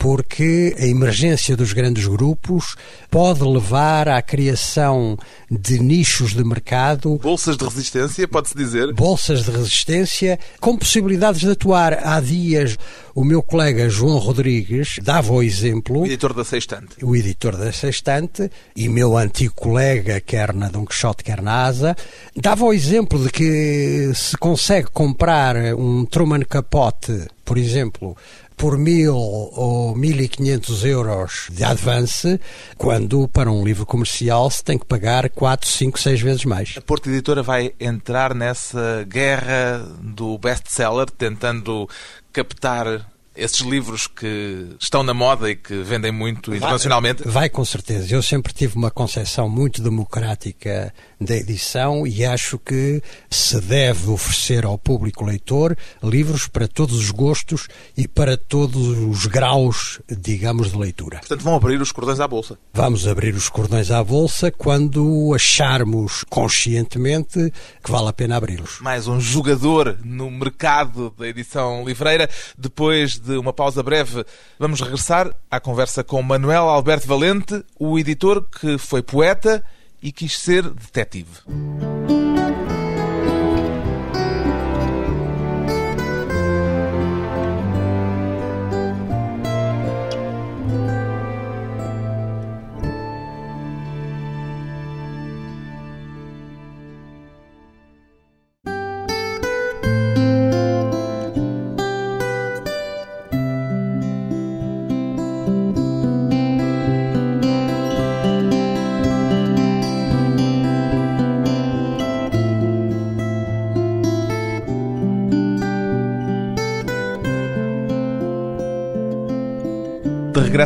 porque 0.00 0.74
a 0.78 0.86
emergência 0.86 1.54
dos 1.54 1.74
grandes 1.74 2.06
grupos 2.06 2.74
pode 3.10 3.42
levar 3.42 4.08
à 4.08 4.22
criação 4.22 5.14
de 5.50 5.78
nichos 5.78 6.32
de 6.32 6.42
mercado. 6.42 7.18
Bolsas 7.18 7.58
de 7.58 7.64
resistência, 7.64 8.26
pode-se 8.26 8.56
dizer? 8.56 8.94
Bolsas 8.94 9.44
de 9.44 9.50
resistência 9.50 10.38
com 10.58 10.74
possibilidades 10.74 11.42
de 11.42 11.50
atuar. 11.50 12.00
Há 12.02 12.18
dias, 12.18 12.78
o 13.14 13.22
meu 13.22 13.42
colega 13.42 13.90
João 13.90 14.16
Rodrigues 14.16 14.98
dava 15.02 15.34
o 15.34 15.42
exemplo. 15.42 16.00
O 16.00 16.06
editor 16.06 16.32
da 16.32 16.44
Sextante. 16.44 17.04
O 17.04 17.14
editor 17.14 17.58
da 17.58 17.70
Sextante 17.70 18.50
e 18.74 18.88
meu 18.88 19.18
antigo 19.18 19.52
colega, 19.54 20.18
quer 20.18 20.54
na 20.54 20.70
Don 20.70 20.86
Quixote, 20.86 21.22
quer 21.22 21.42
na 21.42 21.66
Asa, 21.66 21.94
dava 22.34 22.64
o 22.64 22.72
exemplo 22.72 23.22
de 23.22 23.28
que 23.28 24.12
se 24.14 24.34
consegue 24.38 24.88
comprar 24.90 25.56
um 25.74 26.06
Truman 26.06 26.40
Capote, 26.40 27.26
por 27.44 27.58
exemplo, 27.58 28.16
por 28.60 28.76
mil 28.76 29.16
ou 29.16 29.96
mil 29.96 30.20
e 30.20 30.28
quinhentos 30.28 30.84
euros 30.84 31.46
de 31.50 31.64
advance, 31.64 32.38
quando 32.76 33.26
para 33.26 33.50
um 33.50 33.64
livro 33.64 33.86
comercial 33.86 34.50
se 34.50 34.62
tem 34.62 34.78
que 34.78 34.84
pagar 34.84 35.30
quatro, 35.30 35.66
cinco, 35.66 35.98
seis 35.98 36.20
vezes 36.20 36.44
mais. 36.44 36.74
A 36.76 36.82
Porta 36.82 37.08
Editora 37.08 37.42
vai 37.42 37.72
entrar 37.80 38.34
nessa 38.34 39.06
guerra 39.08 39.78
do 40.02 40.36
best-seller, 40.36 41.06
tentando 41.10 41.88
captar 42.34 43.10
esses 43.34 43.60
livros 43.60 44.06
que 44.06 44.76
estão 44.78 45.02
na 45.02 45.14
moda 45.14 45.50
e 45.50 45.56
que 45.56 45.82
vendem 45.82 46.12
muito 46.12 46.54
internacionalmente? 46.54 47.22
Vai, 47.22 47.32
vai, 47.32 47.48
com 47.48 47.64
certeza. 47.64 48.14
Eu 48.14 48.22
sempre 48.22 48.52
tive 48.52 48.76
uma 48.76 48.90
concepção 48.90 49.48
muito 49.48 49.82
democrática 49.82 50.92
da 51.20 51.36
edição 51.36 52.06
e 52.06 52.24
acho 52.24 52.58
que 52.58 53.02
se 53.28 53.60
deve 53.60 54.08
oferecer 54.10 54.64
ao 54.64 54.78
público 54.78 55.24
leitor 55.24 55.76
livros 56.02 56.48
para 56.48 56.66
todos 56.66 56.96
os 56.96 57.10
gostos 57.10 57.68
e 57.94 58.08
para 58.08 58.38
todos 58.38 58.88
os 58.98 59.26
graus, 59.26 60.00
digamos, 60.08 60.72
de 60.72 60.78
leitura. 60.78 61.18
Portanto, 61.18 61.42
vão 61.42 61.54
abrir 61.54 61.80
os 61.80 61.92
cordões 61.92 62.20
à 62.20 62.26
bolsa. 62.26 62.58
Vamos 62.72 63.06
abrir 63.06 63.34
os 63.34 63.50
cordões 63.50 63.90
à 63.90 64.02
bolsa 64.02 64.50
quando 64.50 65.32
acharmos 65.34 66.24
conscientemente 66.24 67.52
que 67.84 67.90
vale 67.90 68.08
a 68.08 68.12
pena 68.12 68.36
abri-los. 68.36 68.80
Mais 68.80 69.06
um 69.06 69.20
jogador 69.20 69.98
no 70.02 70.30
mercado 70.30 71.12
da 71.18 71.28
edição 71.28 71.84
livreira. 71.84 72.30
Depois 72.56 73.18
de 73.18 73.36
uma 73.36 73.52
pausa 73.52 73.82
breve, 73.82 74.24
vamos 74.58 74.80
regressar 74.80 75.34
à 75.50 75.60
conversa 75.60 76.02
com 76.02 76.22
Manuel 76.22 76.68
Alberto 76.68 77.06
Valente, 77.06 77.62
o 77.78 77.98
editor 77.98 78.42
que 78.48 78.78
foi 78.78 79.02
poeta 79.02 79.62
e 80.02 80.12
quis 80.12 80.38
ser 80.38 80.62
detetive. 80.70 82.19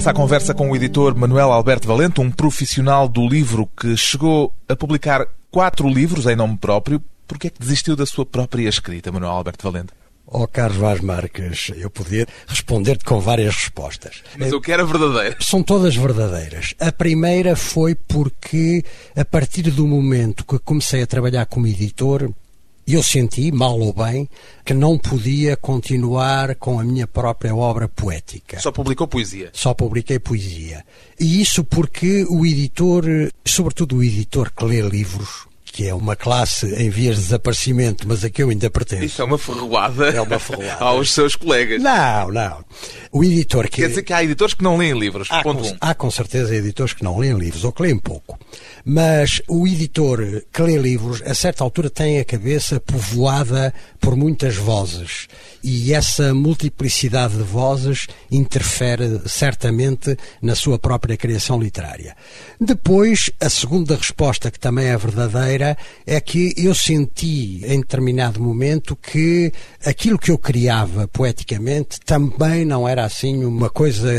Regressa 0.05 0.11
à 0.11 0.15
conversa 0.15 0.55
com 0.55 0.71
o 0.71 0.77
editor 0.77 1.17
Manuel 1.17 1.51
Alberto 1.51 1.89
Valente, 1.89 2.21
um 2.21 2.31
profissional 2.31 3.09
do 3.09 3.27
livro 3.27 3.67
que 3.75 3.97
chegou 3.97 4.53
a 4.69 4.77
publicar 4.77 5.27
quatro 5.51 5.89
livros 5.89 6.27
em 6.27 6.37
nome 6.37 6.59
próprio. 6.59 7.03
Por 7.27 7.39
que 7.39 7.47
é 7.47 7.51
que 7.51 7.59
desistiu 7.59 7.97
da 7.97 8.05
sua 8.05 8.27
própria 8.27 8.69
escrita, 8.69 9.11
Manuel 9.11 9.33
Alberto 9.33 9.71
Valente? 9.71 9.93
Ó 10.27 10.43
oh, 10.43 10.49
Carlos 10.49 10.77
Vaz 10.77 11.01
Marques, 11.01 11.71
eu 11.77 11.89
podia 11.89 12.27
responder-te 12.47 13.05
com 13.05 13.19
várias 13.19 13.55
respostas. 13.55 14.23
Mas 14.37 14.53
eu 14.53 14.61
quero 14.61 14.83
a 14.83 14.87
verdadeira. 14.87 15.37
São 15.41 15.63
todas 15.63 15.97
verdadeiras. 15.97 16.75
A 16.79 16.93
primeira 16.93 17.57
foi 17.57 17.95
porque, 17.95 18.85
a 19.17 19.25
partir 19.25 19.71
do 19.71 19.87
momento 19.87 20.45
que 20.45 20.59
comecei 20.59 21.03
a 21.03 21.07
trabalhar 21.07 21.47
como 21.47 21.67
editor, 21.67 22.31
eu 22.93 23.03
senti, 23.03 23.51
mal 23.51 23.79
ou 23.81 23.93
bem, 23.93 24.29
que 24.65 24.75
não 24.75 24.99
podia 24.99 25.57
continuar 25.57 26.55
com 26.57 26.79
a 26.79 26.85
minha 26.85 27.07
própria 27.07 27.55
obra 27.55 27.89
poética. 27.89 28.61
Só 28.61 28.71
publicou 28.71 29.09
poesia? 29.09 29.51
Só 29.55 29.73
publiquei 29.73 30.19
poesia. 30.19 30.85
E 31.19 31.41
isso 31.41 31.65
porque 31.65 32.27
o 32.29 32.45
editor, 32.45 33.05
sobretudo 33.45 33.97
o 33.97 34.05
editor 34.05 34.53
que 34.55 34.65
lê 34.65 34.83
livros, 34.83 35.47
que 35.75 35.89
é 35.89 35.93
uma 35.93 36.15
classe 36.15 36.73
em 36.77 36.89
vias 36.89 37.17
de 37.17 37.23
desaparecimento, 37.23 38.07
mas 38.07 38.23
a 38.23 38.31
que 38.31 38.41
eu 38.41 38.49
ainda 38.49 38.71
pertenço. 38.71 39.03
Isso 39.03 39.21
é 39.21 39.25
uma 39.25 39.37
ferroada, 39.37 40.09
é 40.09 40.21
uma 40.21 40.39
ferroada. 40.39 40.77
aos 40.79 41.13
seus 41.13 41.35
colegas. 41.35 41.83
Não, 41.83 42.31
não. 42.31 42.65
O 43.11 43.25
editor 43.25 43.65
que... 43.65 43.83
Quer 43.83 43.89
dizer 43.89 44.05
que 44.05 44.13
há 44.13 44.23
editores 44.23 44.55
que 44.55 44.63
não 44.63 44.77
leem 44.77 44.97
livros, 44.97 45.27
há 45.33 45.43
ponto 45.43 45.65
com, 45.65 45.69
um. 45.71 45.77
Há 45.81 45.93
com 45.93 46.09
certeza 46.13 46.55
editores 46.55 46.93
que 46.93 47.03
não 47.03 47.19
leem 47.19 47.37
livros, 47.37 47.65
ou 47.65 47.73
que 47.73 47.83
leem 47.83 47.99
pouco. 47.99 48.39
Mas 48.85 49.43
o 49.49 49.67
editor 49.67 50.45
que 50.53 50.63
lê 50.63 50.77
livros, 50.77 51.21
a 51.23 51.35
certa 51.35 51.65
altura, 51.65 51.91
tem 51.91 52.21
a 52.21 52.25
cabeça 52.25 52.79
povoada 52.79 53.75
por 53.99 54.15
muitas 54.15 54.55
vozes. 54.55 55.27
E 55.63 55.93
essa 55.93 56.35
multiplicidade 56.35 57.37
de 57.37 57.43
vozes 57.43 58.07
interfere 58.31 59.23
certamente 59.27 60.17
na 60.41 60.55
sua 60.55 60.79
própria 60.79 61.17
criação 61.17 61.59
literária. 61.59 62.15
Depois, 62.61 63.31
a 63.41 63.49
segunda 63.49 63.97
resposta, 63.97 64.51
que 64.51 64.61
também 64.61 64.87
é 64.87 64.97
verdadeira, 64.97 65.64
é 66.07 66.21
que 66.21 66.55
eu 66.57 66.75
senti 66.75 67.61
em 67.65 67.81
determinado 67.81 68.41
momento 68.41 68.97
que 68.97 69.53
aquilo 69.85 70.19
que 70.19 70.31
eu 70.31 70.39
criava 70.39 71.09
poeticamente 71.09 72.01
também 72.01 72.65
não 72.65 72.89
era 72.89 73.05
assim 73.05 73.45
uma 73.45 73.71
coisa 73.71 74.11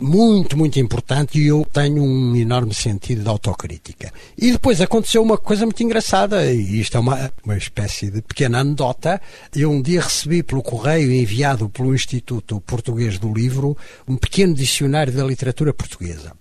muito, 0.00 0.56
muito 0.56 0.78
importante 0.78 1.38
e 1.38 1.48
eu 1.48 1.66
tenho 1.72 2.02
um 2.02 2.36
enorme 2.36 2.72
sentido 2.72 3.22
de 3.22 3.28
autocrítica. 3.28 4.12
E 4.36 4.52
depois 4.52 4.80
aconteceu 4.80 5.22
uma 5.22 5.36
coisa 5.36 5.64
muito 5.64 5.82
engraçada, 5.82 6.50
e 6.52 6.80
isto 6.80 6.96
é 6.96 7.00
uma, 7.00 7.32
uma 7.44 7.56
espécie 7.56 8.10
de 8.10 8.22
pequena 8.22 8.60
anedota. 8.60 9.20
Eu 9.54 9.70
um 9.70 9.82
dia 9.82 10.00
recebi 10.00 10.42
pelo 10.42 10.62
correio 10.62 11.12
enviado 11.12 11.68
pelo 11.68 11.94
Instituto 11.94 12.60
Português 12.60 13.18
do 13.18 13.32
Livro 13.32 13.76
um 14.06 14.16
pequeno 14.16 14.54
dicionário 14.54 15.12
da 15.12 15.24
literatura 15.24 15.72
portuguesa. 15.74 16.32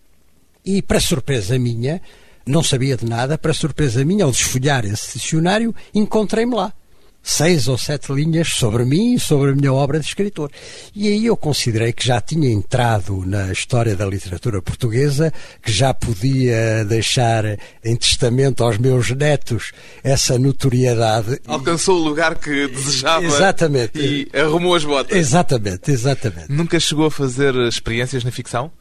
E, 0.64 0.82
para 0.82 1.00
surpresa 1.00 1.58
minha, 1.58 2.02
não 2.48 2.64
sabia 2.64 2.98
de 2.98 3.06
nada, 3.06 3.38
para 3.38 3.54
surpresa 3.54 4.04
minha, 4.06 4.26
ao 4.26 4.32
desfolhar 4.32 4.86
esse 4.86 5.20
dicionário, 5.20 5.76
encontrei-me 5.94 6.56
lá. 6.56 6.74
seis 7.22 7.68
ou 7.68 7.78
sete 7.78 8.14
linhas 8.14 8.48
sobre 8.54 8.86
mim 8.86 9.16
e 9.16 9.20
sobre 9.20 9.52
a 9.52 9.54
minha 9.54 9.74
obra 9.74 10.00
de 10.00 10.06
escritor. 10.06 10.50
E 10.96 11.10
aí 11.10 11.26
eu 11.26 11.36
considerei 11.36 11.92
que 11.92 12.08
já 12.08 12.22
tinha 12.22 12.50
entrado 12.50 13.26
na 13.26 13.52
história 13.52 13.98
da 13.98 14.06
literatura 14.06 14.62
portuguesa, 14.62 15.34
que 15.62 15.70
já 15.70 15.94
podia 15.94 16.86
deixar 16.86 17.44
em 17.84 17.98
testamento 17.98 18.64
aos 18.64 18.78
meus 18.78 19.12
netos 19.12 19.74
essa 20.02 20.40
notoriedade. 20.40 21.38
Alcançou 21.46 22.00
o 22.00 22.04
lugar 22.04 22.36
que 22.36 22.66
desejava 22.70 23.26
exatamente. 23.26 24.00
e 24.00 24.30
arrumou 24.34 24.74
as 24.74 24.86
botas. 24.86 25.18
Exatamente, 25.18 25.92
exatamente. 25.92 26.50
Nunca 26.50 26.80
chegou 26.80 27.08
a 27.08 27.12
fazer 27.12 27.54
experiências 27.68 28.24
na 28.24 28.32
ficção? 28.32 28.72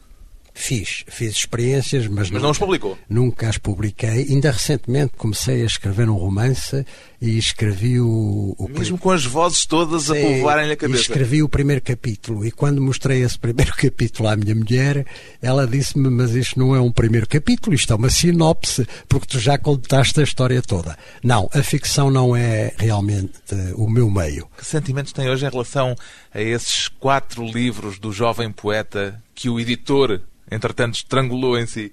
Fiz, 0.58 1.04
fiz 1.06 1.36
experiências, 1.36 2.06
mas, 2.06 2.16
mas 2.16 2.30
nunca, 2.30 2.42
não 2.42 2.50
os 2.50 2.58
publicou? 2.58 2.98
Nunca 3.10 3.46
as 3.46 3.58
publiquei. 3.58 4.26
Ainda 4.30 4.50
recentemente 4.50 5.12
comecei 5.14 5.62
a 5.62 5.66
escrever 5.66 6.08
um 6.08 6.14
romance 6.14 6.84
e 7.28 7.38
escrevi 7.38 8.00
o... 8.00 8.54
o 8.58 8.68
Mesmo 8.68 8.98
com 8.98 9.10
as 9.10 9.24
vozes 9.24 9.66
todas 9.66 10.04
Sim, 10.04 10.12
a 10.12 10.20
povoarem-lhe 10.20 10.72
a 10.72 10.76
cabeça? 10.76 11.02
escrevi 11.02 11.42
o 11.42 11.48
primeiro 11.48 11.82
capítulo 11.82 12.44
e 12.44 12.50
quando 12.50 12.80
mostrei 12.80 13.22
esse 13.22 13.38
primeiro 13.38 13.72
capítulo 13.76 14.28
à 14.28 14.36
minha 14.36 14.54
mulher, 14.54 15.06
ela 15.42 15.66
disse-me, 15.66 16.08
mas 16.08 16.34
isto 16.34 16.58
não 16.58 16.74
é 16.74 16.80
um 16.80 16.90
primeiro 16.90 17.28
capítulo, 17.28 17.74
isto 17.74 17.92
é 17.92 17.96
uma 17.96 18.10
sinopse, 18.10 18.86
porque 19.08 19.26
tu 19.26 19.38
já 19.38 19.58
contaste 19.58 20.20
a 20.20 20.22
história 20.22 20.62
toda. 20.62 20.96
Não, 21.22 21.48
a 21.52 21.62
ficção 21.62 22.10
não 22.10 22.34
é 22.36 22.72
realmente 22.78 23.32
o 23.74 23.88
meu 23.88 24.10
meio. 24.10 24.48
Que 24.56 24.64
sentimentos 24.64 25.12
tem 25.12 25.28
hoje 25.28 25.46
em 25.46 25.50
relação 25.50 25.94
a 26.32 26.40
esses 26.40 26.88
quatro 26.88 27.44
livros 27.44 27.98
do 27.98 28.12
jovem 28.12 28.50
poeta 28.50 29.20
que 29.34 29.48
o 29.48 29.60
editor 29.60 30.20
entretanto, 30.50 30.94
estrangulou 30.94 31.58
em 31.58 31.66
si? 31.66 31.92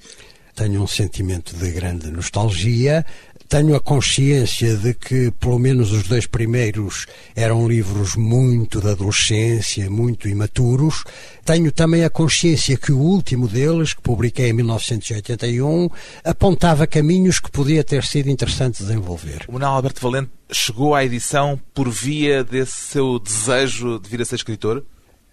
Tenho 0.55 0.83
um 0.83 0.87
sentimento 0.87 1.55
de 1.55 1.71
grande 1.71 2.11
nostalgia. 2.11 3.03
Tenho 3.47 3.75
a 3.75 3.79
consciência 3.79 4.75
de 4.75 4.93
que, 4.93 5.31
pelo 5.39 5.59
menos, 5.59 5.91
os 5.91 6.03
dois 6.03 6.25
primeiros 6.25 7.05
eram 7.35 7.67
livros 7.67 8.15
muito 8.15 8.81
da 8.81 8.91
adolescência, 8.91 9.89
muito 9.89 10.27
imaturos. 10.27 11.03
Tenho 11.45 11.71
também 11.71 12.03
a 12.03 12.09
consciência 12.09 12.77
que 12.77 12.91
o 12.91 12.97
último 12.97 13.47
deles, 13.47 13.93
que 13.93 14.01
publiquei 14.01 14.50
em 14.50 14.53
1981, 14.53 15.89
apontava 16.23 16.88
caminhos 16.88 17.39
que 17.39 17.51
podia 17.51 17.83
ter 17.83 18.03
sido 18.03 18.29
interessante 18.29 18.81
desenvolver. 18.81 19.45
O 19.47 19.53
Manuel 19.53 19.71
Alberto 19.71 20.01
Valente 20.01 20.31
chegou 20.51 20.95
à 20.95 21.03
edição 21.03 21.59
por 21.73 21.89
via 21.89 22.43
desse 22.43 22.73
seu 22.73 23.19
desejo 23.19 24.00
de 24.00 24.09
vir 24.09 24.21
a 24.21 24.25
ser 24.25 24.35
escritor? 24.35 24.83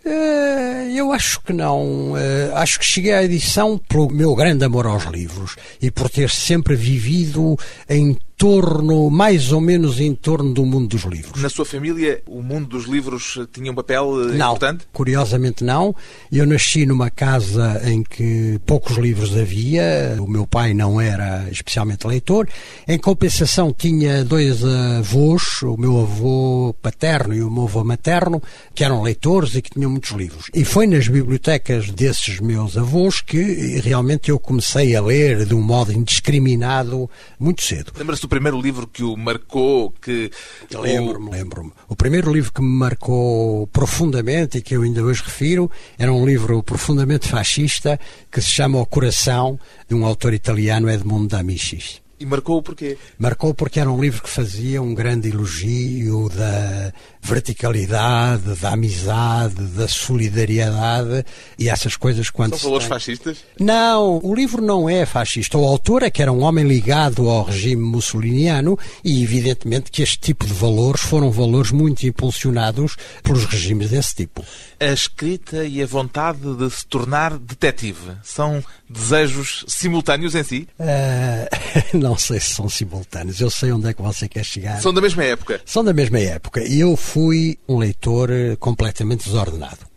Eh, 0.05 0.93
eu 0.95 1.13
acho 1.13 1.41
que 1.43 1.53
não. 1.53 2.17
Eh, 2.17 2.51
acho 2.55 2.79
que 2.79 2.85
cheguei 2.85 3.13
à 3.13 3.23
edição 3.23 3.79
pelo 3.89 4.11
meu 4.11 4.35
grande 4.35 4.65
amor 4.65 4.87
aos 4.87 5.05
livros 5.05 5.57
e 5.81 5.91
por 5.91 6.09
ter 6.09 6.31
sempre 6.31 6.75
vivido 6.75 7.57
em 7.89 8.17
torno, 8.41 9.11
mais 9.11 9.53
ou 9.53 9.61
menos 9.61 10.01
em 10.01 10.15
torno 10.15 10.55
do 10.55 10.65
mundo 10.65 10.89
dos 10.89 11.03
livros. 11.03 11.43
Na 11.43 11.51
sua 11.51 11.67
família, 11.67 12.23
o 12.27 12.43
mundo 12.43 12.69
dos 12.69 12.87
livros 12.87 13.39
tinha 13.53 13.71
um 13.71 13.75
papel 13.75 14.31
eh, 14.31 14.39
não, 14.39 14.53
importante? 14.53 14.87
Curiosamente 14.95 15.63
não. 15.63 15.95
Eu 16.33 16.47
nasci 16.47 16.87
numa 16.87 17.11
casa 17.11 17.83
em 17.85 18.03
que 18.03 18.59
poucos 18.65 18.97
livros 18.97 19.37
havia. 19.37 20.17
O 20.19 20.27
meu 20.27 20.47
pai 20.47 20.73
não 20.73 20.99
era 20.99 21.51
especialmente 21.51 22.07
leitor. 22.07 22.49
Em 22.89 22.99
compensação, 22.99 23.75
tinha 23.77 24.25
dois 24.25 24.65
avós, 24.65 25.61
o 25.63 25.77
meu 25.77 26.01
avô 26.01 26.75
paterno 26.81 27.35
e 27.35 27.43
o 27.43 27.51
meu 27.51 27.65
avô 27.65 27.85
materno, 27.85 28.43
que 28.75 28.83
eram 28.83 29.03
leitores 29.03 29.55
e 29.55 29.61
que 29.61 29.73
tinham 29.73 29.91
muitos 29.91 30.13
livros. 30.13 30.47
E 30.55 30.65
foi 30.65 30.87
nas 30.87 31.09
bibliotecas 31.09 31.91
desses 31.91 32.41
meus 32.41 32.75
avós 32.79 33.21
que 33.21 33.83
realmente 33.85 34.31
eu 34.31 34.39
comecei 34.39 34.97
a 34.97 35.03
ler 35.03 35.45
de 35.45 35.55
um 35.55 35.61
modo 35.61 35.93
indiscriminado 35.93 37.11
muito 37.39 37.63
cedo. 37.63 37.93
Lembra-se 37.99 38.30
primeiro 38.31 38.59
livro 38.59 38.87
que 38.87 39.03
o 39.03 39.17
marcou? 39.17 39.93
Que 40.01 40.31
lembro-me, 40.73 41.31
lembro-me. 41.31 41.73
O 41.89 41.97
primeiro 41.97 42.33
livro 42.33 42.53
que 42.53 42.63
me 42.63 42.75
marcou 42.75 43.67
profundamente 43.67 44.59
e 44.59 44.63
que 44.63 44.75
eu 44.77 44.83
ainda 44.83 45.03
hoje 45.03 45.23
refiro 45.23 45.71
era 45.99 46.13
um 46.13 46.25
livro 46.25 46.63
profundamente 46.63 47.29
fascista 47.29 47.99
que 48.31 48.41
se 48.41 48.49
chama 48.49 48.79
O 48.79 48.87
Coração, 48.87 49.59
de 49.89 49.95
um 49.95 50.07
autor 50.07 50.33
italiano, 50.33 50.89
Edmondo 50.89 51.29
D'Amicis. 51.29 52.01
E 52.21 52.27
marcou 52.27 52.63
porquê? 52.63 52.99
Marcou 53.19 53.55
porque 53.55 53.81
era 53.81 53.91
um 53.91 53.99
livro 53.99 54.23
que 54.23 54.29
fazia 54.29 54.83
um 54.83 54.95
grande 54.95 55.31
elogio 55.31 56.29
da 56.29 56.93
verticalidade, 57.23 58.61
da 58.61 58.73
amizade, 58.75 59.55
da 59.55 59.89
solidariedade 59.89 61.25
e 61.59 61.71
essas 61.71 61.97
coisas 61.97 62.29
quando 62.29 62.59
São 62.59 62.69
valores 62.69 62.87
tem... 62.87 62.95
fascistas? 62.95 63.39
Não, 63.59 64.21
o 64.23 64.35
livro 64.35 64.61
não 64.61 64.87
é 64.87 65.07
fascista. 65.07 65.57
O 65.57 65.65
autor 65.65 66.03
é 66.03 66.11
que 66.11 66.21
era 66.21 66.31
um 66.31 66.43
homem 66.43 66.67
ligado 66.67 67.27
ao 67.27 67.45
regime 67.45 67.83
mussoliniano 67.83 68.79
e 69.03 69.23
evidentemente 69.23 69.91
que 69.91 70.03
este 70.03 70.19
tipo 70.19 70.45
de 70.45 70.53
valores 70.53 71.01
foram 71.01 71.31
valores 71.31 71.73
muito 71.73 72.07
impulsionados 72.07 72.97
pelos 73.23 73.47
regimes 73.47 73.89
desse 73.89 74.15
tipo. 74.15 74.45
A 74.79 74.93
escrita 74.93 75.65
e 75.65 75.83
a 75.83 75.87
vontade 75.87 76.55
de 76.55 76.71
se 76.71 76.87
tornar 76.87 77.39
detetive 77.39 78.13
são 78.23 78.63
desejos 78.89 79.65
simultâneos 79.69 80.35
em 80.35 80.43
si? 80.43 80.69
Uh, 80.79 81.97
não 81.97 82.10
sei 82.17 82.41
se 82.41 82.55
são 82.55 82.69
simultâneos. 82.69 83.41
Eu 83.41 83.51
sei 83.51 83.73
onde 83.73 83.89
é 83.89 83.93
que 83.93 84.03
você 84.03 84.29
quer 84.29 84.45
chegar. 84.45 84.81
São 84.81 84.93
da 84.93 85.01
mesma 85.01 85.25
época? 85.25 85.61
São 85.65 85.85
da 85.85 85.93
mesma 85.93 86.19
época. 86.19 86.63
E 86.63 86.81
eu 86.81 86.97
fui 86.97 87.59
um 87.69 87.79
leitor 87.79 88.31
eh, 88.31 88.57
completamente 88.57 89.25
desordenado 89.25 89.91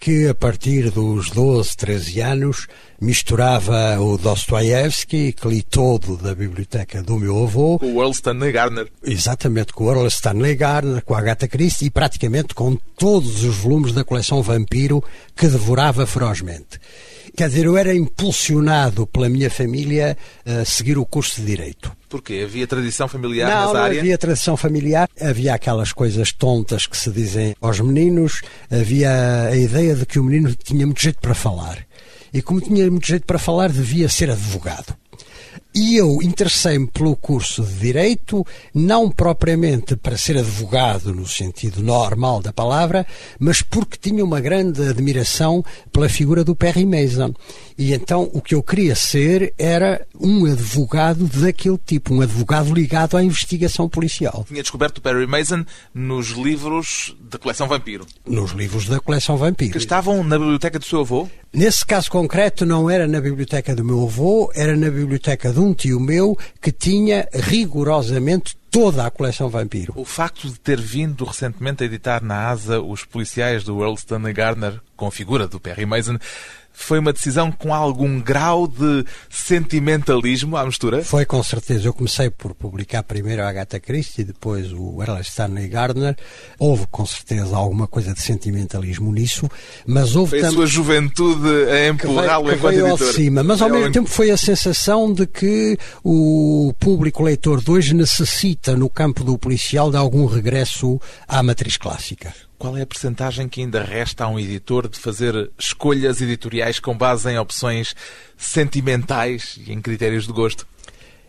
que 0.00 0.26
a 0.26 0.34
partir 0.34 0.90
dos 0.90 1.30
12, 1.30 1.76
13 1.76 2.20
anos 2.22 2.66
misturava 2.98 4.00
o 4.00 4.16
Dostoiévski, 4.16 5.32
que 5.32 5.48
li 5.48 5.62
todo 5.62 6.16
da 6.16 6.34
biblioteca 6.34 7.02
do 7.02 7.18
meu 7.18 7.44
avô. 7.44 7.78
Com 7.78 7.94
o 7.94 8.00
Earl 8.00 8.10
Stanley 8.10 8.50
Gardner. 8.50 8.88
Exatamente, 9.04 9.74
com 9.74 9.84
o 9.84 9.90
Earl 9.90 10.06
Stanley 10.06 10.56
Gardner, 10.56 11.04
com 11.04 11.14
a 11.14 11.18
Agatha 11.18 11.46
Christie 11.46 11.86
e 11.86 11.90
praticamente 11.90 12.54
com 12.54 12.76
todos 12.96 13.44
os 13.44 13.56
volumes 13.56 13.92
da 13.92 14.02
coleção 14.02 14.42
Vampiro 14.42 15.04
que 15.36 15.46
devorava 15.46 16.06
ferozmente. 16.06 16.80
Quer 17.36 17.48
dizer, 17.48 17.66
eu 17.66 17.76
era 17.76 17.94
impulsionado 17.94 19.06
pela 19.06 19.28
minha 19.28 19.50
família 19.50 20.16
a 20.44 20.64
seguir 20.64 20.98
o 20.98 21.06
curso 21.06 21.40
de 21.40 21.46
Direito. 21.46 21.92
Porquê? 22.08 22.42
Havia 22.44 22.66
tradição 22.66 23.06
familiar 23.06 23.48
não, 23.48 23.60
nessa 23.60 23.72
não 23.72 23.80
área? 23.80 23.94
Não, 23.94 24.00
havia 24.00 24.18
tradição 24.18 24.56
familiar. 24.56 25.08
Havia 25.20 25.54
aquelas 25.54 25.92
coisas 25.92 26.32
tontas 26.32 26.86
que 26.86 26.96
se 26.96 27.10
dizem 27.10 27.54
aos 27.60 27.80
meninos. 27.80 28.42
Havia 28.70 29.48
a 29.48 29.56
ideia 29.56 29.94
de 29.94 30.04
que 30.04 30.18
o 30.18 30.24
menino 30.24 30.54
tinha 30.54 30.84
muito 30.84 31.00
jeito 31.00 31.20
para 31.20 31.34
falar. 31.34 31.86
E 32.32 32.42
como 32.42 32.60
tinha 32.60 32.88
muito 32.90 33.06
jeito 33.06 33.26
para 33.26 33.38
falar, 33.38 33.70
devia 33.70 34.08
ser 34.08 34.30
advogado. 34.30 34.94
E 35.72 35.96
eu 35.96 36.18
interessei-me 36.20 36.88
pelo 36.88 37.14
curso 37.14 37.62
de 37.62 37.78
Direito, 37.78 38.44
não 38.74 39.08
propriamente 39.08 39.94
para 39.94 40.18
ser 40.18 40.36
advogado 40.36 41.14
no 41.14 41.26
sentido 41.26 41.80
normal 41.80 42.42
da 42.42 42.52
palavra, 42.52 43.06
mas 43.38 43.62
porque 43.62 43.96
tinha 43.96 44.24
uma 44.24 44.40
grande 44.40 44.82
admiração 44.82 45.64
pela 45.92 46.08
figura 46.08 46.42
do 46.42 46.56
Perry 46.56 46.84
Mason. 46.84 47.32
E 47.78 47.94
então 47.94 48.28
o 48.34 48.42
que 48.42 48.54
eu 48.54 48.62
queria 48.62 48.96
ser 48.96 49.54
era 49.56 50.04
um 50.20 50.44
advogado 50.44 51.24
daquele 51.26 51.78
tipo, 51.78 52.14
um 52.14 52.20
advogado 52.20 52.74
ligado 52.74 53.16
à 53.16 53.22
investigação 53.22 53.88
policial. 53.88 54.44
Tinha 54.48 54.62
descoberto 54.62 54.98
o 54.98 55.00
Perry 55.00 55.26
Mason 55.26 55.64
nos 55.94 56.30
livros 56.30 57.16
da 57.20 57.38
coleção 57.38 57.68
Vampiro. 57.68 58.04
Nos 58.26 58.50
livros 58.50 58.86
da 58.86 58.98
coleção 58.98 59.36
Vampiro. 59.36 59.72
Que 59.72 59.78
estavam 59.78 60.24
na 60.24 60.36
biblioteca 60.36 60.80
do 60.80 60.84
seu 60.84 61.00
avô? 61.00 61.28
Nesse 61.52 61.84
caso 61.84 62.08
concreto 62.10 62.64
não 62.64 62.88
era 62.88 63.08
na 63.08 63.20
biblioteca 63.20 63.74
do 63.74 63.84
meu 63.84 64.04
avô, 64.04 64.52
era 64.54 64.76
na 64.76 64.88
biblioteca 64.88 65.52
de 65.60 65.66
um 65.66 65.74
tio 65.74 66.00
meu 66.00 66.38
que 66.60 66.72
tinha 66.72 67.28
rigorosamente 67.34 68.56
toda 68.70 69.04
a 69.04 69.10
coleção 69.10 69.50
Vampiro. 69.50 69.92
O 69.94 70.04
facto 70.06 70.48
de 70.48 70.58
ter 70.58 70.80
vindo 70.80 71.24
recentemente 71.24 71.82
a 71.82 71.86
editar 71.86 72.22
na 72.22 72.48
ASA 72.48 72.80
os 72.80 73.04
policiais 73.04 73.62
do 73.62 73.82
Earl 73.82 73.94
Stanley 73.94 74.32
Gardner, 74.32 74.80
com 74.96 75.10
figura 75.10 75.46
do 75.46 75.60
Perry 75.60 75.84
Mason, 75.84 76.16
foi 76.72 76.98
uma 76.98 77.12
decisão 77.12 77.52
com 77.52 77.74
algum 77.74 78.20
grau 78.20 78.66
de 78.66 79.04
sentimentalismo 79.28 80.56
à 80.56 80.64
mistura? 80.64 81.04
Foi 81.04 81.24
com 81.24 81.42
certeza. 81.42 81.86
Eu 81.86 81.92
comecei 81.92 82.30
por 82.30 82.54
publicar 82.54 83.02
primeiro 83.02 83.42
a 83.42 83.48
Agatha 83.48 83.78
Christie, 83.78 84.24
depois 84.24 84.72
o 84.72 85.02
Earl 85.02 85.20
Stanley 85.20 85.68
Gardner. 85.68 86.16
Houve 86.58 86.86
com 86.90 87.04
certeza 87.04 87.56
alguma 87.56 87.86
coisa 87.86 88.14
de 88.14 88.20
sentimentalismo 88.20 89.12
nisso, 89.12 89.48
mas 89.86 90.16
houve 90.16 90.36
também... 90.36 90.50
a 90.50 90.52
sua 90.52 90.66
juventude 90.66 91.48
a 91.70 91.88
empurrá-lo 91.88 92.52
enquanto 92.52 92.74
veio 92.74 92.88
editor. 92.88 93.06
Ao 93.08 93.14
cima, 93.14 93.42
mas 93.42 93.62
ao 93.62 93.68
mesmo 93.68 93.92
tempo 93.92 94.08
foi 94.08 94.30
a 94.30 94.36
sensação 94.36 95.12
de 95.12 95.26
que 95.26 95.78
o 96.02 96.72
público 96.78 97.22
leitor 97.22 97.62
de 97.62 97.70
hoje 97.70 97.94
necessita, 97.94 98.76
no 98.76 98.88
campo 98.88 99.22
do 99.22 99.38
policial, 99.38 99.90
de 99.90 99.96
algum 99.96 100.26
regresso 100.26 101.00
à 101.28 101.42
matriz 101.42 101.76
clássica. 101.76 102.32
Qual 102.60 102.76
é 102.76 102.82
a 102.82 102.86
percentagem 102.86 103.48
que 103.48 103.62
ainda 103.62 103.82
resta 103.82 104.24
a 104.24 104.28
um 104.28 104.38
editor 104.38 104.86
de 104.86 104.98
fazer 104.98 105.50
escolhas 105.58 106.20
editoriais 106.20 106.78
com 106.78 106.94
base 106.94 107.30
em 107.30 107.38
opções 107.38 107.96
sentimentais 108.36 109.58
e 109.66 109.72
em 109.72 109.80
critérios 109.80 110.26
de 110.26 110.32
gosto? 110.34 110.68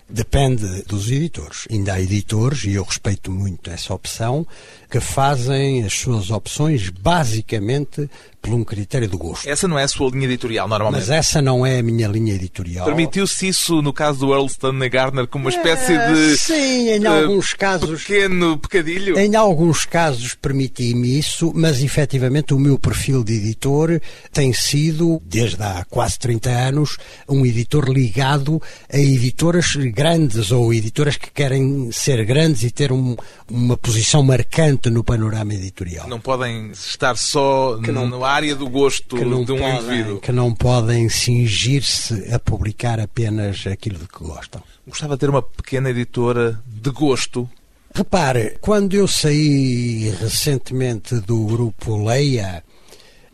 Depende 0.09 0.81
dos 0.81 1.09
editores. 1.09 1.69
Ainda 1.71 1.93
há 1.93 2.01
editores, 2.01 2.65
e 2.65 2.73
eu 2.73 2.83
respeito 2.83 3.31
muito 3.31 3.69
essa 3.69 3.93
opção, 3.93 4.45
que 4.89 4.99
fazem 4.99 5.85
as 5.85 5.93
suas 5.93 6.31
opções 6.31 6.89
basicamente 6.89 8.09
por 8.41 8.53
um 8.53 8.63
critério 8.63 9.07
do 9.07 9.17
gosto. 9.17 9.47
Essa 9.47 9.67
não 9.67 9.77
é 9.77 9.83
a 9.83 9.87
sua 9.87 10.09
linha 10.09 10.25
editorial, 10.25 10.67
normalmente. 10.67 11.01
Mas 11.01 11.09
essa 11.09 11.41
não 11.41 11.65
é 11.65 11.79
a 11.79 11.83
minha 11.83 12.07
linha 12.07 12.33
editorial. 12.33 12.85
Permitiu-se 12.85 13.47
isso 13.47 13.81
no 13.81 13.93
caso 13.93 14.19
do 14.19 14.33
Earl 14.33 14.45
Stanley 14.47 14.89
Gardner 14.89 15.27
como 15.27 15.45
uma 15.45 15.51
espécie 15.51 15.93
É, 15.93 16.11
de 16.11 16.37
Sim, 16.37 16.89
em 16.89 17.05
alguns 17.05 17.53
casos. 17.53 18.03
pequeno 18.03 18.57
pecadilho? 18.57 19.17
Em 19.19 19.35
alguns 19.35 19.85
casos 19.85 20.33
permiti-me 20.33 21.19
isso, 21.19 21.51
mas 21.55 21.81
efetivamente 21.83 22.53
o 22.53 22.59
meu 22.59 22.79
perfil 22.79 23.23
de 23.23 23.33
editor 23.35 24.01
tem 24.33 24.51
sido, 24.53 25.21
desde 25.25 25.61
há 25.61 25.85
quase 25.89 26.17
30 26.17 26.49
anos, 26.49 26.97
um 27.29 27.45
editor 27.45 27.89
ligado 27.89 28.61
a 28.91 28.97
editoras 28.97 29.75
grandes 29.75 30.51
ou 30.51 30.73
editoras 30.73 31.15
que 31.15 31.29
querem 31.31 31.91
ser 31.91 32.25
grandes 32.25 32.63
e 32.63 32.71
ter 32.71 32.91
um- 32.91 33.15
uma 33.49 33.77
posição 33.77 34.23
marcante 34.23 34.89
no 34.89 35.03
panorama 35.03 35.53
editorial. 35.53 36.07
Não 36.07 36.19
podem 36.19 36.71
estar 36.71 37.15
só 37.17 37.77
não- 37.81 38.07
na 38.07 38.17
área 38.31 38.55
do 38.55 38.67
gosto 38.69 39.15
que 39.15 39.25
não, 39.25 39.43
de 39.43 39.51
um 39.51 39.57
podem, 39.57 39.75
indivíduo. 39.77 40.19
que 40.19 40.31
não 40.31 40.53
podem 40.53 41.09
cingir-se 41.09 42.33
a 42.33 42.39
publicar 42.39 42.99
apenas 42.99 43.65
aquilo 43.67 43.97
de 43.99 44.07
que 44.07 44.23
gostam. 44.23 44.61
Gostava 44.87 45.15
de 45.15 45.19
ter 45.19 45.29
uma 45.29 45.41
pequena 45.41 45.89
editora 45.89 46.59
de 46.65 46.89
gosto. 46.89 47.49
Repare, 47.93 48.57
quando 48.61 48.93
eu 48.93 49.07
saí 49.07 50.09
recentemente 50.19 51.15
do 51.19 51.45
grupo 51.45 52.03
Leia, 52.05 52.63